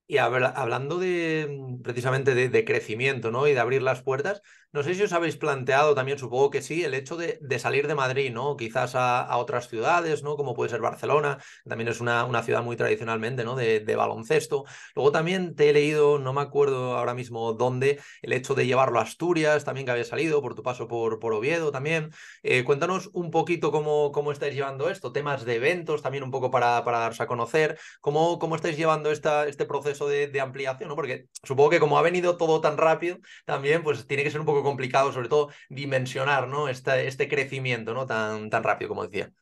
Y 0.06 0.18
habla, 0.18 0.48
hablando 0.48 0.98
de 0.98 1.78
precisamente 1.82 2.34
de, 2.34 2.48
de, 2.48 2.64
crecimiento, 2.64 3.30
¿no? 3.30 3.46
Y 3.46 3.52
de 3.52 3.60
abrir 3.60 3.82
las 3.82 4.02
puertas, 4.02 4.42
no 4.72 4.82
sé 4.82 4.94
si 4.94 5.02
os 5.02 5.12
habéis 5.12 5.36
planteado 5.36 5.94
también, 5.94 6.18
supongo 6.18 6.50
que 6.50 6.62
sí, 6.62 6.82
el 6.82 6.94
hecho 6.94 7.16
de, 7.16 7.38
de 7.40 7.58
salir 7.58 7.86
de 7.86 7.94
Madrid, 7.94 8.32
¿no? 8.32 8.56
Quizás 8.56 8.94
a, 8.94 9.20
a, 9.20 9.36
otras 9.36 9.68
ciudades, 9.68 10.22
¿no? 10.22 10.36
Como 10.36 10.54
puede 10.54 10.70
ser 10.70 10.80
Barcelona, 10.80 11.38
también 11.68 11.88
es 11.88 12.00
una, 12.00 12.24
una 12.24 12.42
ciudad 12.42 12.62
muy 12.62 12.76
tradicionalmente, 12.76 13.44
¿no? 13.44 13.54
De, 13.54 13.80
de, 13.80 13.96
baloncesto. 13.96 14.64
Luego 14.94 15.12
también 15.12 15.54
te 15.54 15.70
he 15.70 15.72
leído, 15.74 16.18
no 16.18 16.32
me 16.32 16.40
acuerdo 16.40 16.96
ahora 16.96 17.12
mismo 17.14 17.52
dónde, 17.52 18.00
el 18.22 18.32
hecho 18.32 18.54
de 18.54 18.66
llevarlo 18.66 18.98
a 18.98 19.02
Asturias, 19.02 19.64
también 19.64 19.84
que 19.84 19.92
había 19.92 20.04
salido 20.04 20.40
por 20.40 20.54
tu 20.54 20.62
paso 20.62 20.88
por, 20.88 21.18
por 21.18 21.34
Oviedo 21.34 21.70
también. 21.70 22.10
Eh, 22.42 22.64
cuéntanos 22.64 23.10
un 23.12 23.30
poquito 23.30 23.72
cómo, 23.72 24.10
cómo 24.10 24.32
estáis 24.32 24.54
llevando 24.54 24.88
esto, 24.88 25.12
temas 25.12 25.44
de 25.44 25.56
eventos 25.56 26.00
también 26.02 26.24
un 26.24 26.30
poco 26.30 26.50
para, 26.50 26.82
para 26.84 26.98
darse 26.98 27.22
a 27.22 27.26
conocer, 27.26 27.78
cómo, 28.00 28.38
cómo 28.38 28.56
estáis 28.56 28.76
llevando 28.78 29.10
esta, 29.10 29.46
este 29.46 29.66
proceso 29.66 30.08
de, 30.08 30.28
de 30.28 30.40
ampliación, 30.40 30.88
¿no? 30.88 30.96
Porque 30.96 31.26
supongo 31.42 31.70
que 31.70 31.80
como 31.80 31.98
ha 31.98 32.02
venido 32.02 32.36
todo 32.38 32.60
tan 32.62 32.78
rápido, 32.78 33.18
también 33.44 33.82
pues 33.82 34.06
tiene 34.06 34.22
que 34.22 34.30
ser 34.30 34.40
un 34.40 34.46
poco 34.46 34.61
complicado, 34.62 35.12
sobre 35.12 35.28
todo, 35.28 35.50
dimensionar 35.68 36.48
¿no? 36.48 36.68
este, 36.68 37.06
este 37.06 37.28
crecimiento 37.28 37.94
¿no? 37.94 38.06
tan, 38.06 38.50
tan 38.50 38.62
rápido, 38.62 38.88
como 38.88 39.06
decía. 39.06 39.32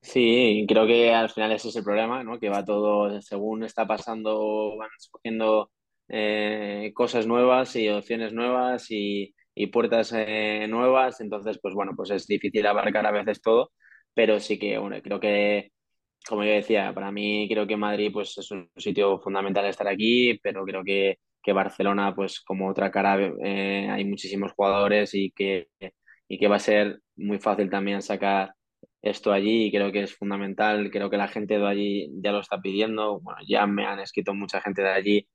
Sí, 0.00 0.64
creo 0.68 0.86
que 0.86 1.12
al 1.12 1.28
final 1.30 1.52
ese 1.52 1.68
es 1.68 1.76
el 1.76 1.84
problema, 1.84 2.22
¿no? 2.22 2.38
Que 2.38 2.48
va 2.48 2.64
todo, 2.64 3.20
según 3.20 3.64
está 3.64 3.86
pasando, 3.86 4.76
van 4.76 4.90
escogiendo 4.96 5.70
eh, 6.08 6.92
cosas 6.94 7.26
nuevas 7.26 7.74
y 7.76 7.88
opciones 7.88 8.32
nuevas 8.32 8.90
y, 8.90 9.34
y 9.54 9.66
puertas 9.66 10.12
eh, 10.16 10.66
nuevas, 10.68 11.20
entonces, 11.20 11.58
pues 11.60 11.74
bueno, 11.74 11.92
pues 11.96 12.10
es 12.10 12.26
difícil 12.26 12.66
abarcar 12.66 13.06
a 13.06 13.10
veces 13.10 13.42
todo, 13.42 13.72
pero 14.14 14.38
sí 14.40 14.58
que, 14.58 14.78
bueno, 14.78 14.96
creo 15.02 15.18
que, 15.20 15.72
como 16.28 16.44
yo 16.44 16.50
decía, 16.52 16.92
para 16.94 17.10
mí 17.12 17.48
creo 17.50 17.66
que 17.66 17.76
Madrid 17.76 18.10
pues 18.12 18.38
es 18.38 18.50
un 18.52 18.70
sitio 18.76 19.18
fundamental 19.20 19.66
estar 19.66 19.88
aquí, 19.88 20.38
pero 20.42 20.64
creo 20.64 20.84
que 20.84 21.18
que 21.42 21.52
Barcelona, 21.52 22.14
pues 22.14 22.40
como 22.40 22.68
otra 22.68 22.90
cara, 22.90 23.18
eh, 23.44 23.88
hay 23.90 24.04
muchísimos 24.04 24.52
jugadores 24.52 25.14
y 25.14 25.30
que, 25.32 25.68
y 26.28 26.38
que 26.38 26.48
va 26.48 26.56
a 26.56 26.60
ser 26.60 27.00
muy 27.16 27.38
fácil 27.38 27.70
también 27.70 28.02
sacar 28.02 28.54
esto 29.02 29.32
allí 29.32 29.66
y 29.66 29.70
creo 29.72 29.92
que 29.92 30.02
es 30.02 30.14
fundamental. 30.14 30.90
Creo 30.90 31.10
que 31.10 31.16
la 31.16 31.28
gente 31.28 31.58
de 31.58 31.66
allí 31.66 32.10
ya 32.22 32.32
lo 32.32 32.40
está 32.40 32.60
pidiendo. 32.60 33.20
Bueno, 33.20 33.40
ya 33.46 33.66
me 33.66 33.86
han 33.86 34.00
escrito 34.00 34.34
mucha 34.34 34.60
gente 34.60 34.82
de 34.82 34.90
allí 34.90 35.28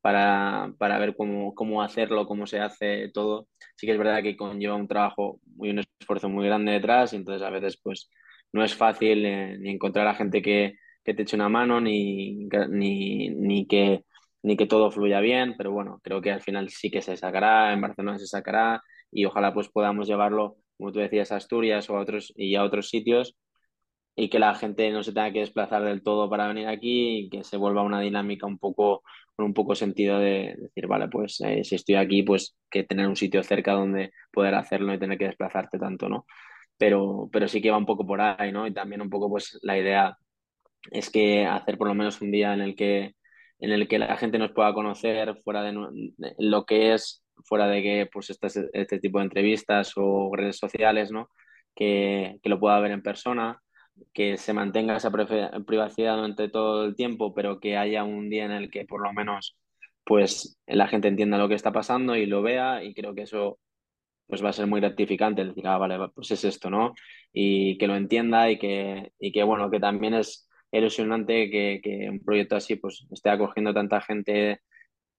para, 0.00 0.72
para 0.78 0.98
ver 0.98 1.16
cómo, 1.16 1.54
cómo 1.54 1.82
hacerlo, 1.82 2.26
cómo 2.26 2.46
se 2.46 2.60
hace 2.60 3.10
todo. 3.12 3.48
Sí 3.76 3.86
que 3.86 3.92
es 3.92 3.98
verdad 3.98 4.22
que 4.22 4.36
conlleva 4.36 4.76
un 4.76 4.88
trabajo 4.88 5.40
y 5.60 5.70
un 5.70 5.80
esfuerzo 6.00 6.28
muy 6.28 6.46
grande 6.46 6.72
detrás 6.72 7.12
y 7.12 7.16
entonces 7.16 7.42
a 7.46 7.50
veces 7.50 7.78
pues 7.82 8.10
no 8.52 8.64
es 8.64 8.74
fácil 8.74 9.24
eh, 9.26 9.58
ni 9.58 9.70
encontrar 9.70 10.06
a 10.06 10.14
gente 10.14 10.42
que, 10.42 10.76
que 11.04 11.14
te 11.14 11.22
eche 11.22 11.36
una 11.36 11.48
mano 11.48 11.80
ni, 11.80 12.48
ni, 12.70 13.30
ni 13.30 13.66
que 13.66 14.04
ni 14.46 14.56
que 14.56 14.66
todo 14.66 14.92
fluya 14.92 15.18
bien, 15.18 15.56
pero 15.58 15.72
bueno, 15.72 16.00
creo 16.04 16.22
que 16.22 16.30
al 16.30 16.40
final 16.40 16.68
sí 16.68 16.88
que 16.88 17.02
se 17.02 17.16
sacará, 17.16 17.72
en 17.72 17.80
Barcelona 17.80 18.16
se 18.16 18.28
sacará 18.28 18.80
y 19.10 19.24
ojalá 19.24 19.52
pues 19.52 19.68
podamos 19.68 20.06
llevarlo, 20.06 20.58
como 20.78 20.92
tú 20.92 21.00
decías, 21.00 21.32
a 21.32 21.36
Asturias 21.36 21.90
o 21.90 21.96
a 21.96 22.00
otros, 22.00 22.32
y 22.36 22.54
a 22.54 22.62
otros 22.62 22.88
sitios 22.88 23.36
y 24.14 24.28
que 24.30 24.38
la 24.38 24.54
gente 24.54 24.90
no 24.92 25.02
se 25.02 25.12
tenga 25.12 25.32
que 25.32 25.40
desplazar 25.40 25.82
del 25.82 26.02
todo 26.02 26.30
para 26.30 26.46
venir 26.46 26.68
aquí 26.68 27.18
y 27.18 27.28
que 27.28 27.42
se 27.42 27.56
vuelva 27.56 27.82
una 27.82 28.00
dinámica 28.00 28.46
un 28.46 28.58
poco 28.58 29.02
con 29.34 29.46
un 29.46 29.54
poco 29.54 29.74
sentido 29.74 30.20
de 30.20 30.54
decir, 30.58 30.86
vale, 30.86 31.08
pues 31.08 31.40
eh, 31.40 31.64
si 31.64 31.74
estoy 31.74 31.96
aquí, 31.96 32.22
pues 32.22 32.56
que 32.70 32.84
tener 32.84 33.08
un 33.08 33.16
sitio 33.16 33.42
cerca 33.42 33.72
donde 33.72 34.12
poder 34.32 34.54
hacerlo 34.54 34.94
y 34.94 34.98
tener 35.00 35.18
que 35.18 35.26
desplazarte 35.26 35.78
tanto, 35.78 36.08
¿no? 36.08 36.24
Pero, 36.78 37.28
pero 37.32 37.48
sí 37.48 37.60
que 37.60 37.70
va 37.70 37.78
un 37.78 37.86
poco 37.86 38.06
por 38.06 38.20
ahí, 38.20 38.52
¿no? 38.52 38.66
Y 38.66 38.72
también 38.72 39.02
un 39.02 39.10
poco 39.10 39.28
pues 39.28 39.58
la 39.62 39.76
idea 39.76 40.16
es 40.92 41.10
que 41.10 41.46
hacer 41.46 41.76
por 41.78 41.88
lo 41.88 41.94
menos 41.94 42.20
un 42.20 42.30
día 42.30 42.54
en 42.54 42.60
el 42.60 42.76
que 42.76 43.16
en 43.58 43.72
el 43.72 43.88
que 43.88 43.98
la 43.98 44.16
gente 44.16 44.38
nos 44.38 44.52
pueda 44.52 44.74
conocer 44.74 45.36
fuera 45.44 45.62
de, 45.62 46.12
lo 46.38 46.64
que 46.66 46.94
es, 46.94 47.24
fuera 47.44 47.66
de 47.66 47.82
que 47.82 48.08
pues 48.12 48.30
este, 48.30 48.48
este 48.72 48.98
tipo 48.98 49.18
de 49.18 49.24
entrevistas 49.24 49.92
o 49.96 50.30
redes 50.34 50.58
sociales, 50.58 51.10
¿no? 51.10 51.30
Que, 51.74 52.38
que, 52.42 52.48
lo 52.48 52.60
pueda 52.60 52.80
ver 52.80 52.92
en 52.92 53.02
persona, 53.02 53.62
que 54.12 54.36
se 54.38 54.52
mantenga 54.52 54.96
esa 54.96 55.10
privacidad 55.10 56.16
durante 56.16 56.48
todo 56.48 56.84
el 56.84 56.96
tiempo, 56.96 57.34
pero 57.34 57.60
que 57.60 57.76
haya 57.76 58.04
un 58.04 58.30
día 58.30 58.44
en 58.44 58.52
el 58.52 58.70
que 58.70 58.84
por 58.86 59.02
lo 59.02 59.12
menos 59.12 59.56
pues 60.04 60.58
la 60.66 60.86
gente 60.88 61.08
entienda 61.08 61.38
lo 61.38 61.48
que 61.48 61.56
está 61.56 61.72
pasando 61.72 62.16
y 62.16 62.26
lo 62.26 62.40
vea 62.42 62.84
y 62.84 62.94
creo 62.94 63.14
que 63.14 63.22
eso 63.22 63.58
pues 64.26 64.44
va 64.44 64.50
a 64.50 64.52
ser 64.52 64.66
muy 64.66 64.80
gratificante 64.80 65.44
decir, 65.44 65.66
ah, 65.66 65.78
vale, 65.78 65.96
pues 66.14 66.30
es 66.32 66.44
esto, 66.44 66.70
¿no? 66.70 66.94
Y 67.32 67.78
que 67.78 67.86
lo 67.86 67.96
entienda 67.96 68.50
y 68.50 68.58
que, 68.58 69.12
y 69.18 69.32
que 69.32 69.42
bueno, 69.44 69.70
que 69.70 69.80
también 69.80 70.14
es 70.14 70.45
ilusionante 70.78 71.50
que, 71.50 72.08
un 72.10 72.20
proyecto 72.24 72.56
así 72.56 72.76
pues 72.76 73.06
esté 73.10 73.30
acogiendo 73.30 73.74
tanta 73.74 74.00
gente 74.00 74.60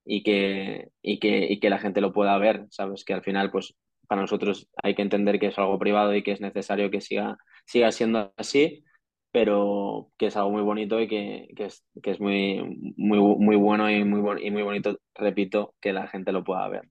y 0.05 0.23
que, 0.23 0.89
y 1.01 1.19
que, 1.19 1.45
y 1.51 1.59
que 1.59 1.69
la 1.69 1.79
gente 1.79 2.01
lo 2.01 2.13
pueda 2.13 2.37
ver, 2.37 2.65
¿sabes? 2.69 3.03
Que 3.05 3.13
al 3.13 3.23
final 3.23 3.51
pues 3.51 3.75
para 4.07 4.21
nosotros 4.21 4.69
hay 4.81 4.95
que 4.95 5.01
entender 5.01 5.39
que 5.39 5.47
es 5.47 5.57
algo 5.59 5.79
privado 5.79 6.15
y 6.15 6.23
que 6.23 6.31
es 6.31 6.41
necesario 6.41 6.89
que 6.91 7.01
siga, 7.01 7.37
siga 7.65 7.91
siendo 7.91 8.33
así, 8.37 8.83
pero 9.31 10.11
que 10.17 10.27
es 10.27 10.37
algo 10.37 10.51
muy 10.51 10.61
bonito 10.61 10.99
y 11.01 11.07
que, 11.07 11.49
que, 11.55 11.65
es, 11.65 11.85
que 12.01 12.11
es 12.11 12.19
muy, 12.19 12.93
muy, 12.97 13.19
muy 13.19 13.55
bueno 13.55 13.89
y 13.91 14.03
muy, 14.03 14.45
y 14.45 14.51
muy 14.51 14.63
bonito, 14.63 14.99
repito, 15.15 15.75
que 15.81 15.93
la 15.93 16.07
gente 16.07 16.31
lo 16.31 16.43
pueda 16.43 16.67
ver. 16.69 16.89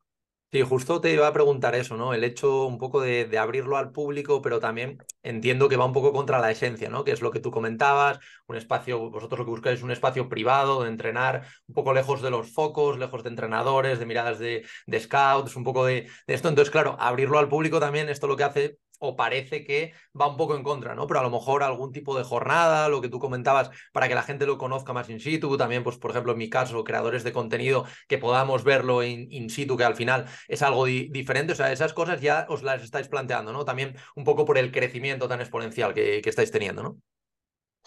Sí, 0.53 0.63
justo 0.63 1.01
te 1.01 1.13
iba 1.13 1.27
a 1.27 1.33
preguntar 1.33 1.75
eso, 1.75 1.97
¿no? 1.97 2.15
El 2.15 2.25
hecho 2.25 2.65
un 2.67 2.79
poco 2.79 3.01
de, 3.03 3.37
abrirlo 3.37 3.77
al 3.77 3.91
público, 3.91 4.41
pero 4.41 4.59
también 4.61 4.99
entiendo 5.23 5.69
que 5.69 5.77
va 5.77 5.85
un 5.85 5.93
poco 5.93 6.13
contra 6.13 6.39
la 6.39 6.51
esencia, 6.51 6.89
¿no? 6.89 7.05
Que 7.05 7.11
es 7.11 7.21
lo 7.21 7.31
que 7.31 7.41
tú 7.41 7.51
comentabas, 7.51 8.19
un 8.47 8.57
espacio, 8.57 9.11
vosotros 9.11 9.41
lo 9.41 9.45
que 9.45 9.51
buscáis 9.51 9.79
es 9.79 9.83
un 9.83 9.91
espacio 9.91 10.29
privado 10.29 10.83
de 10.83 10.89
entrenar, 10.89 11.47
un 11.67 11.75
poco 11.75 11.93
lejos 11.93 12.23
de 12.23 12.31
los 12.31 12.53
focos, 12.55 12.97
lejos 12.99 13.23
de 13.23 13.29
entrenadores, 13.31 13.99
de 13.99 14.07
miradas 14.07 14.39
de, 14.39 14.65
de 14.87 15.01
scouts, 15.01 15.57
un 15.57 15.65
poco 15.65 15.85
de, 15.85 16.09
de, 16.27 16.35
esto. 16.35 16.49
Entonces, 16.49 16.71
claro, 16.71 16.97
abrirlo 16.99 17.39
al 17.39 17.49
público 17.49 17.79
también, 17.81 18.09
esto 18.09 18.27
lo 18.27 18.37
que 18.37 18.45
hace 18.45 18.79
o 18.99 19.17
parece 19.17 19.65
que 19.65 19.93
va 20.19 20.29
un 20.29 20.37
poco 20.37 20.57
en 20.57 20.63
contra, 20.63 20.95
¿no? 20.95 21.07
Pero 21.07 21.21
a 21.21 21.23
lo 21.23 21.31
mejor 21.31 21.63
algún 21.63 21.93
tipo 21.93 22.17
de 22.17 22.25
jornada, 22.25 22.89
lo 22.89 23.01
que 23.01 23.09
tú 23.09 23.19
comentabas, 23.19 23.71
para 23.93 24.09
que 24.09 24.15
la 24.15 24.23
gente 24.23 24.47
lo 24.47 24.59
conozca 24.59 24.93
más 24.93 25.09
in 25.11 25.21
situ, 25.21 25.57
también, 25.57 25.83
pues, 25.83 25.99
por 25.99 26.11
ejemplo, 26.11 26.33
en 26.33 26.39
mi 26.39 26.51
caso, 26.51 26.85
creadores 26.85 27.25
de 27.25 27.33
contenido, 27.33 27.85
que 28.09 28.19
podamos 28.19 28.65
verlo 28.65 29.03
in, 29.03 29.31
in 29.31 29.51
situ, 29.51 29.77
que 29.77 29.85
al 29.85 29.97
final 29.97 30.27
es 30.49 30.63
algo 30.63 30.87
di 30.87 31.09
diferente, 31.11 31.53
o 31.53 31.57
sea, 31.57 31.73
esas 31.73 31.93
cosas 31.93 32.21
ya 32.21 32.47
os 32.49 32.63
las 32.63 32.83
estáis 32.83 33.09
planteando, 33.09 33.53
¿no? 33.53 33.65
También 33.65 33.97
un 34.15 34.25
poco 34.25 34.45
por 34.45 34.59
el 34.59 34.73
crecimiento 34.73 35.29
tan 35.29 35.41
exponencial 35.41 35.95
que, 35.95 36.21
que 36.23 36.31
estáis 36.31 36.51
teniendo, 36.51 36.83
¿no? 36.83 36.99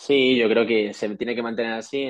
Sí, 0.02 0.38
yo 0.38 0.48
creo 0.48 0.66
que 0.66 0.94
se 0.94 1.14
tiene 1.18 1.36
que 1.36 1.44
mantener 1.44 1.74
así. 1.74 2.08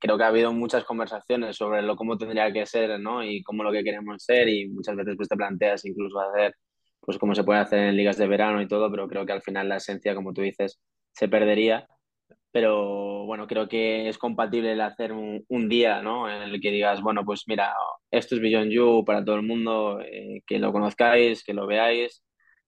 Creo 0.00 0.18
que 0.18 0.24
ha 0.24 0.26
habido 0.26 0.52
muchas 0.52 0.82
conversaciones 0.82 1.56
sobre 1.56 1.80
lo 1.82 1.94
cómo 1.94 2.18
tendría 2.18 2.52
que 2.52 2.66
ser, 2.66 2.98
¿no? 2.98 3.22
Y 3.22 3.40
cómo 3.44 3.62
lo 3.62 3.70
que 3.70 3.84
queremos 3.84 4.20
ser 4.24 4.48
y 4.48 4.68
muchas 4.68 4.96
veces 4.96 5.14
pues 5.16 5.28
te 5.28 5.36
planteas 5.36 5.84
incluso 5.84 6.18
hacer 6.18 6.54
pues 7.08 7.16
como 7.16 7.34
se 7.34 7.42
puede 7.42 7.60
hacer 7.60 7.78
en 7.78 7.96
ligas 7.96 8.18
de 8.18 8.26
verano 8.26 8.60
y 8.60 8.68
todo, 8.68 8.90
pero 8.90 9.08
creo 9.08 9.24
que 9.24 9.32
al 9.32 9.40
final 9.40 9.66
la 9.66 9.76
esencia, 9.78 10.14
como 10.14 10.34
tú 10.34 10.42
dices, 10.42 10.78
se 11.10 11.26
perdería. 11.26 11.88
Pero 12.52 13.24
bueno, 13.24 13.46
creo 13.46 13.66
que 13.66 14.10
es 14.10 14.18
compatible 14.18 14.72
el 14.72 14.82
hacer 14.82 15.14
un, 15.14 15.68
día, 15.70 16.02
¿no? 16.02 16.30
En 16.30 16.42
el 16.42 16.60
que 16.60 16.70
digas, 16.70 17.00
bueno, 17.00 17.24
pues 17.24 17.44
mira, 17.46 17.72
esto 18.10 18.34
es 18.34 18.42
Beyond 18.42 18.70
You 18.70 19.04
para 19.06 19.24
todo 19.24 19.36
el 19.36 19.42
mundo, 19.42 20.02
eh, 20.02 20.42
que 20.46 20.58
lo 20.58 20.70
conozcáis, 20.70 21.42
que 21.44 21.54
lo 21.54 21.66
veáis 21.66 22.22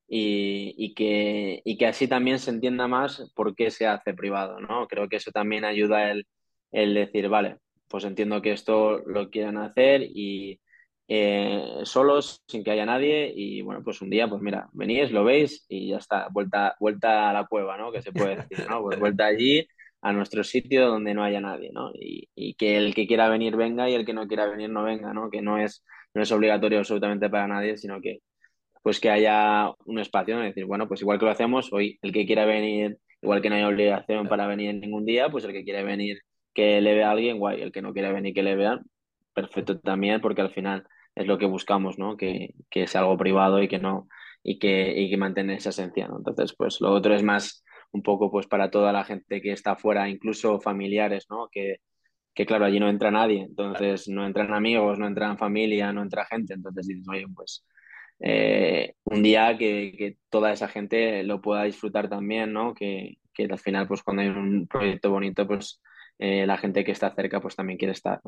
y, 0.09 0.95
que, 0.95 1.87
así 1.87 2.09
también 2.09 2.39
se 2.39 2.51
entienda 2.51 2.89
más 2.89 3.31
por 3.37 3.55
qué 3.55 3.71
se 3.71 3.87
hace 3.87 4.15
privado, 4.15 4.59
¿no? 4.59 4.87
Creo 4.89 5.07
que 5.11 5.17
eso 5.17 5.33
también 5.33 5.67
ayuda 5.67 6.13
el 6.13 6.95
decir, 6.95 7.29
vale, 7.29 7.59
pues 7.89 8.05
entiendo 8.05 8.41
que 8.41 8.53
esto 8.53 9.01
lo 9.07 9.29
quieran 9.29 9.59
hacer 9.59 10.01
y 10.03 10.61
eh, 11.13 11.81
solos, 11.83 12.45
sin 12.47 12.63
que 12.63 12.71
haya 12.71 12.87
nadie, 12.87 13.33
y 13.35 13.63
bueno, 13.63 13.83
pues 13.83 14.01
un 14.01 14.11
día, 14.11 14.29
pues 14.29 14.41
mira, 14.41 14.69
venís, 14.73 15.11
lo 15.11 15.25
veis 15.25 15.67
y 15.69 15.89
ya 15.89 15.97
está, 15.97 16.29
vuelta, 16.31 16.77
vuelta 16.79 17.31
a 17.31 17.33
la 17.33 17.47
cueva, 17.47 17.77
¿no? 17.77 17.91
Que 17.91 18.01
se 18.01 18.13
puede 18.13 18.37
decir, 18.37 18.65
¿no? 18.71 18.81
Pues 18.83 18.99
vuelta 19.01 19.27
allí 19.27 19.67
a 20.03 20.13
nuestro 20.13 20.45
sitio 20.45 20.87
donde 20.87 21.13
no 21.13 21.25
haya 21.25 21.41
nadie, 21.41 21.71
¿no? 21.73 21.91
Y, 21.95 22.29
y, 22.37 22.55
que 22.55 22.77
el 22.77 22.95
que 22.95 23.09
quiera 23.09 23.29
venir 23.29 23.57
venga 23.57 23.91
y 23.91 23.95
el 23.95 24.07
que 24.07 24.13
no 24.13 24.29
quiera 24.29 24.47
venir 24.47 24.71
no 24.71 24.85
venga, 24.85 25.13
¿no? 25.13 25.31
Que 25.31 25.43
no 25.43 25.59
es, 25.59 25.85
no 26.15 26.23
es 26.23 26.31
obligatorio 26.31 26.79
absolutamente 26.79 27.29
para 27.29 27.49
nadie, 27.49 27.77
sino 27.77 28.01
que 28.01 28.21
pues 28.83 29.01
que 29.01 29.11
haya 29.11 29.73
un 29.87 29.99
espacio, 29.99 30.37
¿no? 30.37 30.43
decir, 30.43 30.65
bueno, 30.65 30.89
pues 30.89 31.03
igual 31.03 31.19
que 31.19 31.25
lo 31.27 31.33
hacemos, 31.33 31.73
hoy 31.73 31.99
el 32.03 32.13
que 32.13 32.25
quiera 32.25 32.45
venir, 32.47 32.99
igual 33.21 33.43
que 33.43 33.51
no 33.51 33.57
hay 33.57 33.65
obligación 33.65 34.29
para 34.29 34.47
venir 34.47 34.75
ningún 34.77 35.05
día, 35.05 35.29
pues 35.29 35.45
el 35.45 35.53
que 35.53 35.65
quiere 35.65 35.83
venir 35.83 36.21
que 36.55 36.81
le 36.81 36.95
vea 36.95 37.09
a 37.09 37.13
alguien, 37.13 37.39
guay, 37.39 37.61
el 37.63 37.73
que 37.73 37.83
no 37.83 37.93
quiera 37.93 38.13
venir 38.13 38.33
que 38.33 38.43
le 38.43 38.57
vean, 38.57 38.81
perfecto 39.35 39.79
también, 39.81 40.21
porque 40.21 40.41
al 40.43 40.51
final 40.51 40.87
es 41.15 41.27
lo 41.27 41.39
que 41.39 41.47
buscamos, 41.47 41.99
¿no? 41.99 42.17
Que, 42.17 42.55
que 42.71 42.87
sea 42.87 43.03
algo 43.03 43.17
privado 43.19 43.63
y 43.63 43.69
que 43.69 43.79
no, 43.79 44.09
y 44.43 44.59
que, 44.59 44.93
y 45.01 45.11
que 45.11 45.17
mantenga 45.17 45.55
esa 45.55 45.71
esencia. 45.71 46.09
Entonces, 46.17 46.55
pues 46.57 46.81
lo 46.81 46.93
otro 46.93 47.15
es 47.15 47.23
más 47.23 47.65
un 47.93 48.03
poco 48.03 48.31
pues 48.31 48.47
para 48.47 48.71
toda 48.71 48.93
la 48.93 49.05
gente 49.05 49.41
que 49.43 49.53
está 49.53 49.77
fuera, 49.77 50.09
incluso 50.09 50.61
familiares, 50.61 51.27
¿no? 51.31 51.49
Que, 51.51 51.77
que 52.35 52.47
claro, 52.47 52.65
allí 52.65 52.81
no 52.81 52.89
entra 52.89 53.11
nadie, 53.11 53.43
entonces 53.43 54.09
no 54.09 54.27
entran 54.27 54.55
amigos, 54.55 54.99
no 54.99 55.07
entran 55.07 55.39
familia, 55.39 55.93
no 55.93 56.03
entra 56.03 56.25
gente, 56.27 56.55
entonces 56.55 56.87
dices, 56.87 57.07
oye, 57.09 57.27
pues 57.35 57.65
eh, 58.21 58.95
un 59.05 59.23
día 59.23 59.57
que, 59.59 59.95
que, 59.97 60.17
toda 60.31 60.53
esa 60.53 60.69
gente 60.69 61.23
lo 61.25 61.41
pueda 61.41 61.65
disfrutar 61.65 62.09
también, 62.09 62.53
¿no? 62.53 62.75
Que, 62.75 63.17
que 63.35 63.45
al 63.45 63.59
final, 63.59 63.89
pues 63.89 64.03
cuando 64.03 64.23
hay 64.23 64.29
un 64.29 64.67
proyecto 64.69 65.11
bonito, 65.11 65.47
pues 65.47 65.81
eh, 66.19 66.47
la 66.47 66.59
gente 66.59 66.85
que 66.85 66.93
está 66.93 67.15
cerca, 67.15 67.41
pues 67.41 67.57
también 67.57 67.79
quiere 67.79 67.93
estar. 67.93 68.21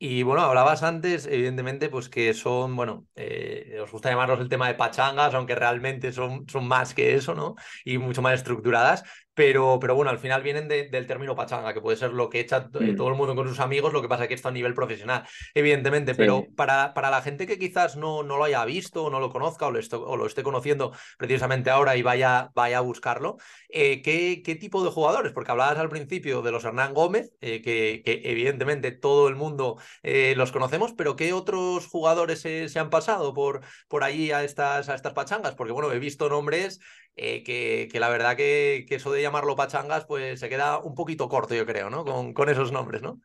Y 0.00 0.22
bueno, 0.22 0.42
hablabas 0.42 0.84
antes, 0.84 1.26
evidentemente, 1.26 1.88
pues 1.88 2.08
que 2.08 2.32
son, 2.32 2.76
bueno, 2.76 3.06
eh, 3.16 3.78
os 3.82 3.90
gusta 3.90 4.08
llamarlos 4.10 4.38
el 4.40 4.48
tema 4.48 4.68
de 4.68 4.74
pachangas, 4.76 5.34
aunque 5.34 5.56
realmente 5.56 6.12
son, 6.12 6.48
son 6.48 6.68
más 6.68 6.94
que 6.94 7.16
eso, 7.16 7.34
¿no? 7.34 7.56
Y 7.84 7.98
mucho 7.98 8.22
más 8.22 8.34
estructuradas. 8.34 9.02
Pero, 9.38 9.78
pero 9.80 9.94
bueno, 9.94 10.10
al 10.10 10.18
final 10.18 10.42
vienen 10.42 10.66
de, 10.66 10.88
del 10.88 11.06
término 11.06 11.36
pachanga, 11.36 11.72
que 11.72 11.80
puede 11.80 11.96
ser 11.96 12.12
lo 12.12 12.28
que 12.28 12.40
echa 12.40 12.58
mm. 12.72 12.96
todo 12.96 13.06
el 13.06 13.14
mundo 13.14 13.36
con 13.36 13.46
sus 13.46 13.60
amigos, 13.60 13.92
lo 13.92 14.02
que 14.02 14.08
pasa 14.08 14.24
es 14.24 14.28
que 14.28 14.34
esto 14.34 14.48
a 14.48 14.50
nivel 14.50 14.74
profesional, 14.74 15.22
evidentemente. 15.54 16.12
Sí. 16.12 16.18
Pero 16.18 16.48
para, 16.56 16.92
para 16.92 17.08
la 17.08 17.22
gente 17.22 17.46
que 17.46 17.56
quizás 17.56 17.96
no, 17.96 18.24
no 18.24 18.36
lo 18.36 18.42
haya 18.42 18.64
visto 18.64 19.04
o 19.04 19.10
no 19.10 19.20
lo 19.20 19.30
conozca 19.30 19.68
o 19.68 19.70
lo, 19.70 19.78
esté, 19.78 19.94
o 19.94 20.16
lo 20.16 20.26
esté 20.26 20.42
conociendo 20.42 20.90
precisamente 21.18 21.70
ahora 21.70 21.96
y 21.96 22.02
vaya, 22.02 22.50
vaya 22.52 22.78
a 22.78 22.80
buscarlo, 22.80 23.36
eh, 23.68 24.02
¿qué, 24.02 24.42
¿qué, 24.44 24.56
tipo 24.56 24.82
de 24.82 24.90
jugadores? 24.90 25.30
Porque 25.32 25.52
hablabas 25.52 25.78
al 25.78 25.88
principio 25.88 26.42
de 26.42 26.50
los 26.50 26.64
Hernán 26.64 26.92
Gómez, 26.92 27.30
eh, 27.40 27.62
que, 27.62 28.02
que, 28.04 28.22
evidentemente 28.24 28.90
todo 28.90 29.28
el 29.28 29.36
mundo 29.36 29.78
eh, 30.02 30.34
los 30.36 30.50
conocemos, 30.50 30.94
pero 30.94 31.14
¿qué 31.14 31.32
otros 31.32 31.86
jugadores 31.86 32.40
se, 32.40 32.68
se 32.68 32.80
han 32.80 32.90
pasado 32.90 33.34
por, 33.34 33.60
por 33.86 34.02
allí 34.02 34.32
a 34.32 34.42
estas, 34.42 34.88
a 34.88 34.96
estas 34.96 35.12
pachangas? 35.12 35.54
Porque 35.54 35.72
bueno, 35.72 35.92
he 35.92 36.00
visto 36.00 36.28
nombres 36.28 36.80
eh, 37.20 37.42
que, 37.42 37.88
que, 37.90 37.98
la 38.00 38.08
verdad 38.08 38.36
que, 38.36 38.86
que, 38.88 38.94
eso 38.94 39.10
de 39.10 39.20
llamarlo 39.20 39.56
pachangas, 39.56 40.04
pues 40.06 40.38
se 40.38 40.48
queda 40.48 40.78
un 40.78 40.94
poquito 40.94 41.28
corto, 41.28 41.54
yo 41.54 41.66
creo, 41.66 41.90
¿no? 41.90 42.04
Con, 42.04 42.32
con 42.32 42.48
esos 42.48 42.70
nombres, 42.70 43.02
¿no? 43.02 43.20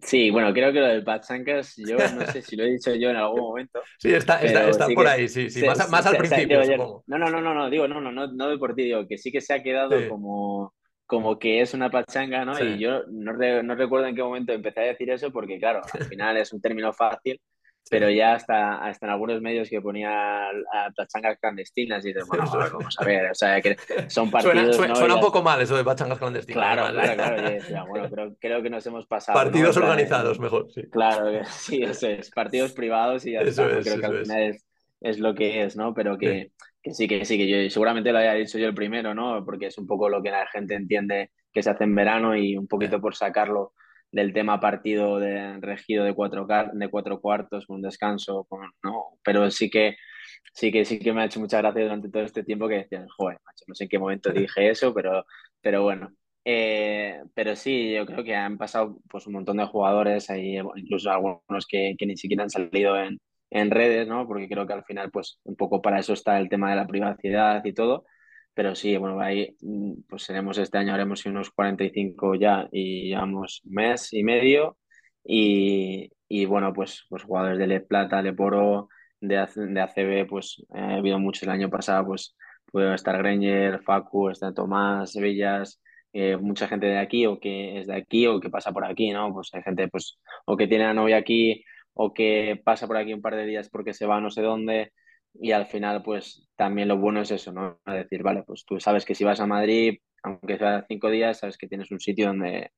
Sí, 0.00 0.30
bueno, 0.30 0.52
creo 0.52 0.72
que 0.72 0.80
lo 0.80 0.88
del 0.88 1.04
pachangas, 1.04 1.74
yo 1.76 1.96
no 1.96 2.26
sé 2.32 2.42
si 2.42 2.56
lo 2.56 2.64
he 2.64 2.72
dicho 2.72 2.94
yo 2.94 3.10
en 3.10 3.16
algún 3.16 3.40
momento. 3.40 3.80
Sí, 3.98 4.12
está, 4.12 4.42
está, 4.42 4.68
está 4.68 4.86
sí 4.86 4.94
por 4.94 5.06
ahí, 5.06 5.28
sí, 5.28 5.50
sí, 5.50 5.60
se, 5.60 5.66
más, 5.66 5.88
más 5.88 6.02
se, 6.02 6.08
al 6.08 6.16
principio. 6.16 7.04
No, 7.06 7.18
no, 7.18 7.30
no, 7.30 7.40
no, 7.40 7.54
no, 7.54 7.70
digo, 7.70 7.86
no, 7.86 8.00
no, 8.00 8.10
no, 8.10 8.26
no 8.26 8.48
de 8.48 8.58
por 8.58 8.74
ti, 8.74 8.82
digo, 8.84 9.06
que 9.06 9.18
sí 9.18 9.30
que 9.30 9.40
se 9.40 9.54
ha 9.54 9.62
quedado 9.62 10.00
sí. 10.00 10.08
como, 10.08 10.74
como 11.06 11.38
que 11.38 11.60
es 11.60 11.74
una 11.74 11.90
pachanga, 11.90 12.44
¿no? 12.44 12.56
Sí. 12.56 12.64
Y 12.64 12.78
yo 12.78 13.04
no, 13.08 13.34
re, 13.34 13.62
no 13.62 13.76
recuerdo 13.76 14.06
en 14.06 14.16
qué 14.16 14.22
momento 14.22 14.52
empecé 14.52 14.80
a 14.80 14.84
decir 14.84 15.10
eso, 15.10 15.30
porque 15.30 15.60
claro, 15.60 15.82
al 15.92 16.04
final 16.08 16.36
es 16.38 16.52
un 16.52 16.60
término 16.60 16.92
fácil 16.92 17.40
pero 17.90 18.10
ya 18.10 18.34
hasta, 18.34 18.84
hasta 18.84 19.06
en 19.06 19.12
algunos 19.12 19.40
medios 19.40 19.68
que 19.68 19.80
ponía 19.80 20.48
a 20.48 20.90
pachangas 20.96 21.38
clandestinas 21.38 22.04
y 22.04 22.08
dices, 22.08 22.24
bueno, 22.26 22.44
a 22.50 22.56
ver, 22.58 22.72
vamos 22.72 22.96
a 22.98 23.04
ver, 23.04 23.30
o 23.30 23.34
sea, 23.34 23.60
que 23.60 23.76
son 24.08 24.30
partidos... 24.30 24.54
Suena, 24.54 24.72
suena, 24.72 24.94
¿no? 24.94 24.96
suena 24.96 25.14
un 25.16 25.20
poco 25.20 25.42
mal 25.42 25.60
eso 25.60 25.76
de 25.76 25.84
pachangas 25.84 26.18
clandestinas. 26.18 26.74
Claro, 26.74 26.92
claro, 26.92 27.14
claro, 27.14 27.50
y 27.50 27.54
decía, 27.54 27.84
bueno, 27.88 28.08
creo, 28.10 28.36
creo, 28.40 28.62
que 28.62 28.70
nos 28.70 28.86
hemos 28.86 29.06
pasado. 29.06 29.38
Partidos 29.38 29.76
¿no? 29.76 29.84
organizados, 29.84 30.38
mejor, 30.38 30.70
sí. 30.72 30.82
Claro, 30.90 31.44
sí, 31.50 31.82
eso 31.82 32.08
es, 32.08 32.30
partidos 32.30 32.72
privados 32.72 33.26
y 33.26 33.32
ya 33.32 33.40
eso 33.40 33.66
está, 33.66 33.78
es, 33.78 33.86
creo 33.86 34.00
que 34.00 34.06
al 34.06 34.24
final 34.24 34.42
es. 34.42 34.64
es, 35.00 35.18
lo 35.18 35.34
que 35.34 35.64
es, 35.64 35.76
¿no? 35.76 35.92
Pero 35.92 36.16
que 36.16 36.50
sí. 36.56 36.70
que 36.82 36.94
sí, 36.94 37.08
que 37.08 37.24
sí, 37.24 37.36
que 37.36 37.48
yo 37.48 37.70
seguramente 37.70 38.12
lo 38.12 38.18
haya 38.18 38.34
dicho 38.34 38.58
yo 38.58 38.68
el 38.68 38.74
primero, 38.74 39.14
¿no? 39.14 39.44
Porque 39.44 39.66
es 39.66 39.78
un 39.78 39.86
poco 39.86 40.08
lo 40.08 40.22
que 40.22 40.30
la 40.30 40.46
gente 40.46 40.74
entiende 40.74 41.30
que 41.52 41.62
se 41.62 41.70
hace 41.70 41.84
en 41.84 41.94
verano 41.94 42.36
y 42.36 42.56
un 42.56 42.66
poquito 42.66 43.00
por 43.00 43.14
sacarlo 43.14 43.72
del 44.12 44.32
tema 44.32 44.60
partido 44.60 45.18
de, 45.18 45.58
regido 45.60 46.04
de 46.04 46.14
cuatro, 46.14 46.46
de 46.72 46.88
cuatro 46.88 47.20
cuartos 47.20 47.66
con 47.66 47.76
un 47.76 47.82
descanso, 47.82 48.46
¿no? 48.82 49.18
pero 49.24 49.50
sí 49.50 49.70
que, 49.70 49.96
sí 50.54 50.70
que 50.70 50.84
sí 50.84 50.98
que 50.98 51.12
me 51.12 51.22
ha 51.22 51.24
hecho 51.26 51.40
mucha 51.40 51.58
gracia 51.58 51.82
durante 51.82 52.10
todo 52.10 52.22
este 52.22 52.44
tiempo 52.44 52.68
que 52.68 52.76
decían, 52.76 53.08
joder, 53.08 53.38
macho, 53.44 53.64
no 53.66 53.74
sé 53.74 53.84
en 53.84 53.90
qué 53.90 53.98
momento 53.98 54.30
dije 54.30 54.70
eso, 54.70 54.94
pero, 54.94 55.24
pero 55.60 55.82
bueno. 55.82 56.10
Eh, 56.44 57.22
pero 57.34 57.54
sí, 57.56 57.92
yo 57.94 58.04
creo 58.04 58.24
que 58.24 58.34
han 58.34 58.58
pasado 58.58 58.98
pues, 59.08 59.26
un 59.26 59.34
montón 59.34 59.58
de 59.58 59.66
jugadores, 59.66 60.28
ahí, 60.30 60.58
incluso 60.76 61.10
algunos 61.10 61.66
que, 61.68 61.94
que 61.96 62.06
ni 62.06 62.16
siquiera 62.16 62.42
han 62.42 62.50
salido 62.50 62.96
en, 62.98 63.20
en 63.50 63.70
redes, 63.70 64.08
¿no? 64.08 64.26
porque 64.26 64.48
creo 64.48 64.66
que 64.66 64.72
al 64.72 64.84
final 64.84 65.10
pues 65.10 65.38
un 65.44 65.56
poco 65.56 65.82
para 65.82 66.00
eso 66.00 66.14
está 66.14 66.38
el 66.38 66.48
tema 66.48 66.70
de 66.70 66.76
la 66.76 66.86
privacidad 66.86 67.64
y 67.64 67.72
todo 67.72 68.06
pero 68.54 68.74
sí, 68.74 68.96
bueno, 68.96 69.20
ahí 69.20 69.56
pues 70.08 70.24
seremos 70.24 70.58
este 70.58 70.78
año, 70.78 70.94
haremos 70.94 71.24
unos 71.26 71.50
45 71.50 72.34
ya 72.36 72.68
y 72.72 73.08
llevamos 73.08 73.62
mes 73.64 74.12
y 74.12 74.22
medio. 74.24 74.78
Y, 75.24 76.10
y 76.28 76.44
bueno, 76.46 76.72
pues, 76.72 77.06
pues 77.08 77.22
jugadores 77.24 77.58
de 77.58 77.66
Le 77.66 77.80
Plata, 77.80 78.22
Le 78.22 78.32
Poro, 78.34 78.88
de, 79.20 79.36
de 79.36 79.80
ACB, 79.80 80.26
pues 80.28 80.64
eh, 80.74 80.78
ha 80.80 80.94
habido 80.96 81.18
muchos 81.18 81.44
el 81.44 81.50
año 81.50 81.70
pasado, 81.70 82.06
pues 82.06 82.36
puede 82.70 82.94
estar 82.94 83.16
Greñer, 83.18 83.82
Facu, 83.82 84.30
está 84.30 84.52
Tomás, 84.52 85.14
Villas, 85.14 85.80
eh, 86.12 86.36
mucha 86.36 86.68
gente 86.68 86.86
de 86.86 86.98
aquí 86.98 87.26
o 87.26 87.38
que 87.40 87.80
es 87.80 87.86
de 87.86 87.94
aquí 87.96 88.26
o 88.26 88.40
que 88.40 88.50
pasa 88.50 88.72
por 88.72 88.84
aquí, 88.84 89.10
¿no? 89.10 89.32
Pues 89.32 89.50
hay 89.52 89.62
gente, 89.62 89.88
pues, 89.88 90.18
o 90.46 90.56
que 90.56 90.66
tiene 90.66 90.84
a 90.84 90.94
novia 90.94 91.16
aquí 91.18 91.64
o 91.94 92.12
que 92.14 92.60
pasa 92.64 92.86
por 92.86 92.96
aquí 92.96 93.12
un 93.12 93.22
par 93.22 93.36
de 93.36 93.46
días 93.46 93.68
porque 93.70 93.94
se 93.94 94.06
va 94.06 94.20
no 94.20 94.30
sé 94.30 94.42
dónde 94.42 94.92
y 95.34 95.52
al 95.52 95.66
final 95.66 96.02
pues 96.02 96.48
también 96.56 96.88
lo 96.88 96.98
bueno 96.98 97.22
es 97.22 97.30
eso, 97.30 97.52
¿no? 97.52 97.80
Decir, 97.86 98.22
vale, 98.22 98.42
pues 98.46 98.64
tú 98.64 98.80
sabes 98.80 99.04
que 99.04 99.14
si 99.14 99.24
vas 99.24 99.40
a 99.40 99.46
Madrid, 99.46 99.98
aunque 100.22 100.58
sea 100.58 100.84
cinco 100.88 101.10
días, 101.10 101.38
sabes 101.38 101.56
que 101.58 101.68
tienes 101.68 101.90
un 101.90 102.00
sitio 102.00 102.28
donde, 102.28 102.70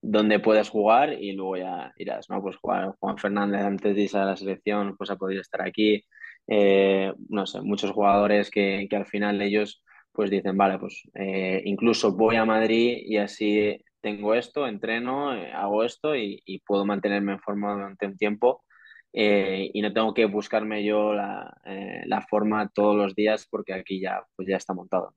donde 0.00 0.40
puedes 0.40 0.68
jugar 0.70 1.12
y 1.14 1.32
luego 1.32 1.56
ya 1.58 1.92
irás, 1.96 2.28
¿no? 2.30 2.42
Pues 2.42 2.56
Juan, 2.56 2.92
Juan 3.00 3.18
Fernández 3.18 3.62
antes 3.62 3.94
de 3.94 4.02
irse 4.02 4.18
a 4.18 4.24
la 4.24 4.36
selección 4.36 4.96
pues 4.96 5.10
ha 5.10 5.16
podido 5.16 5.40
estar 5.40 5.62
aquí, 5.62 6.04
eh, 6.48 7.12
no 7.28 7.46
sé, 7.46 7.60
muchos 7.62 7.92
jugadores 7.92 8.50
que, 8.50 8.86
que, 8.90 8.96
al 8.96 9.06
final 9.06 9.40
ellos 9.42 9.82
pues 10.12 10.30
dicen, 10.30 10.56
vale, 10.56 10.78
pues 10.78 11.02
eh, 11.14 11.62
incluso 11.64 12.16
voy 12.16 12.36
a 12.36 12.44
Madrid 12.44 12.98
y 13.04 13.18
así 13.18 13.78
tengo 14.00 14.34
esto, 14.34 14.66
entreno, 14.66 15.34
eh, 15.34 15.52
hago 15.52 15.84
esto 15.84 16.16
y, 16.16 16.42
y 16.44 16.60
puedo 16.60 16.84
mantenerme 16.86 17.32
en 17.32 17.40
forma 17.40 17.72
durante 17.74 18.06
un 18.06 18.16
tiempo 18.16 18.64
eh, 19.12 19.70
y 19.72 19.82
no 19.82 19.92
tengo 19.92 20.14
que 20.14 20.26
buscarme 20.26 20.84
yo 20.84 21.12
la, 21.12 21.60
eh, 21.64 22.02
la, 22.06 22.22
forma 22.22 22.68
todos 22.68 22.96
los 22.96 23.14
días 23.14 23.46
porque 23.50 23.74
aquí 23.74 24.00
ya, 24.00 24.24
pues 24.36 24.48
ya 24.48 24.56
está 24.56 24.72
montado. 24.72 25.14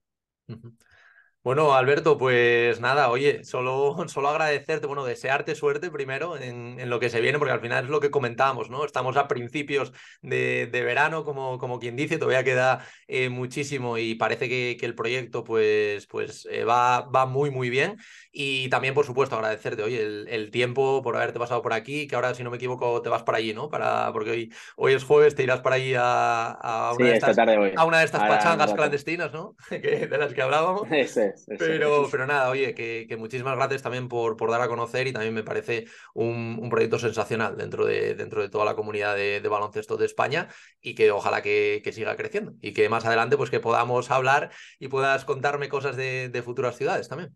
Bueno, 1.44 1.74
Alberto, 1.76 2.18
pues 2.18 2.80
nada, 2.80 3.10
oye, 3.10 3.44
solo, 3.44 3.98
solo 4.08 4.30
agradecerte, 4.30 4.88
bueno, 4.88 5.04
desearte 5.04 5.56
suerte 5.56 5.92
primero 5.92 6.38
en, 6.38 6.80
en, 6.80 6.90
lo 6.90 7.02
que 7.02 7.10
se 7.10 7.20
viene, 7.20 7.38
porque 7.38 7.52
al 7.52 7.60
final 7.60 7.84
es 7.84 7.90
lo 7.90 8.00
que 8.00 8.12
comentábamos, 8.12 8.70
¿no? 8.70 8.86
Estamos 8.86 9.18
a 9.18 9.28
principios 9.28 9.92
de, 10.22 10.68
de 10.72 10.84
verano, 10.84 11.26
como, 11.26 11.58
como 11.58 11.80
quien 11.80 11.98
dice, 11.98 12.18
todavía 12.18 12.46
queda 12.46 12.86
eh, 13.10 13.28
muchísimo 13.28 13.98
y 13.98 14.16
parece 14.16 14.48
que, 14.48 14.78
que, 14.80 14.86
el 14.86 14.96
proyecto 14.96 15.44
pues, 15.44 16.08
pues 16.08 16.48
eh, 16.50 16.64
va, 16.64 17.02
va 17.02 17.26
muy, 17.26 17.52
muy 17.52 17.70
bien. 17.70 17.98
Y 18.32 18.70
también, 18.70 18.94
por 18.94 19.06
supuesto, 19.06 19.36
agradecerte, 19.36 19.84
oye, 19.84 20.02
el, 20.02 20.28
el, 20.30 20.50
tiempo 20.50 21.02
por 21.04 21.18
haberte 21.18 21.40
pasado 21.40 21.62
por 21.62 21.74
aquí, 21.74 22.08
que 22.08 22.16
ahora, 22.16 22.34
si 22.34 22.44
no 22.44 22.52
me 22.52 22.56
equivoco, 22.56 23.02
te 23.02 23.10
vas 23.10 23.24
para 23.24 23.40
allí, 23.40 23.54
¿no? 23.54 23.70
Para, 23.70 24.14
porque 24.14 24.32
hoy, 24.32 24.54
hoy 24.78 24.94
es 24.94 25.04
jueves, 25.04 25.36
te 25.36 25.44
irás 25.44 25.60
para 25.60 25.76
allí 25.76 25.94
a, 25.94 26.52
a, 26.52 26.94
una, 26.94 27.06
sí, 27.06 27.12
de 27.12 27.18
estas, 27.18 27.38
a 27.38 27.86
una 27.86 28.00
de 28.00 28.06
estas 28.06 28.22
pachangas 28.22 28.74
clandestinas, 28.74 29.34
¿no? 29.34 29.58
de 29.70 30.18
las 30.18 30.34
que 30.34 30.42
hablábamos. 30.42 30.88
Sí. 31.14 31.33
Pero, 31.60 32.08
pero 32.12 32.26
nada, 32.26 32.50
oye, 32.50 32.74
que, 32.74 33.16
muchísimas 33.18 33.56
gracias 33.56 33.82
también 33.82 34.08
por, 34.08 34.38
por 34.38 34.50
dar 34.52 34.62
a 34.62 34.68
conocer 34.68 35.08
y 35.08 35.14
también 35.14 35.34
me 35.34 35.44
parece 35.44 35.86
un, 36.14 36.70
proyecto 36.70 37.00
sensacional 37.00 37.58
dentro 37.58 37.86
de, 37.86 38.16
dentro 38.16 38.42
de 38.42 38.50
toda 38.50 38.66
la 38.66 38.76
comunidad 38.76 39.16
de, 39.16 39.42
baloncesto 39.48 39.98
de 39.98 40.06
España 40.06 40.48
y 40.82 40.96
que 40.96 41.12
ojalá 41.12 41.42
que, 41.42 41.82
siga 41.94 42.16
creciendo 42.16 42.54
y 42.62 42.74
que 42.74 42.90
más 42.90 43.06
adelante 43.06 43.38
pues 43.38 43.50
que 43.50 43.60
podamos 43.60 44.10
hablar 44.10 44.50
y 44.80 44.88
puedas 44.88 45.26
contarme 45.26 45.70
cosas 45.70 45.96
de, 45.96 46.30
de 46.30 46.42
futuras 46.42 46.76
ciudades 46.76 47.08
también. 47.08 47.36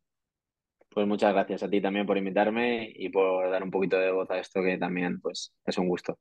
Pues 0.90 1.06
muchas 1.06 1.32
gracias 1.32 1.62
a 1.62 1.70
ti 1.70 1.80
también 1.80 2.08
por 2.08 2.18
invitarme 2.18 2.92
y 2.92 3.10
por 3.10 3.52
dar 3.52 3.62
un 3.62 3.70
poquito 3.70 3.98
de 3.98 4.12
voz 4.12 4.32
a 4.32 4.40
esto 4.40 4.64
que 4.64 4.80
también 4.80 5.22
pues 5.22 5.54
es 5.64 5.78
un 5.78 5.88
gusto. 5.88 6.18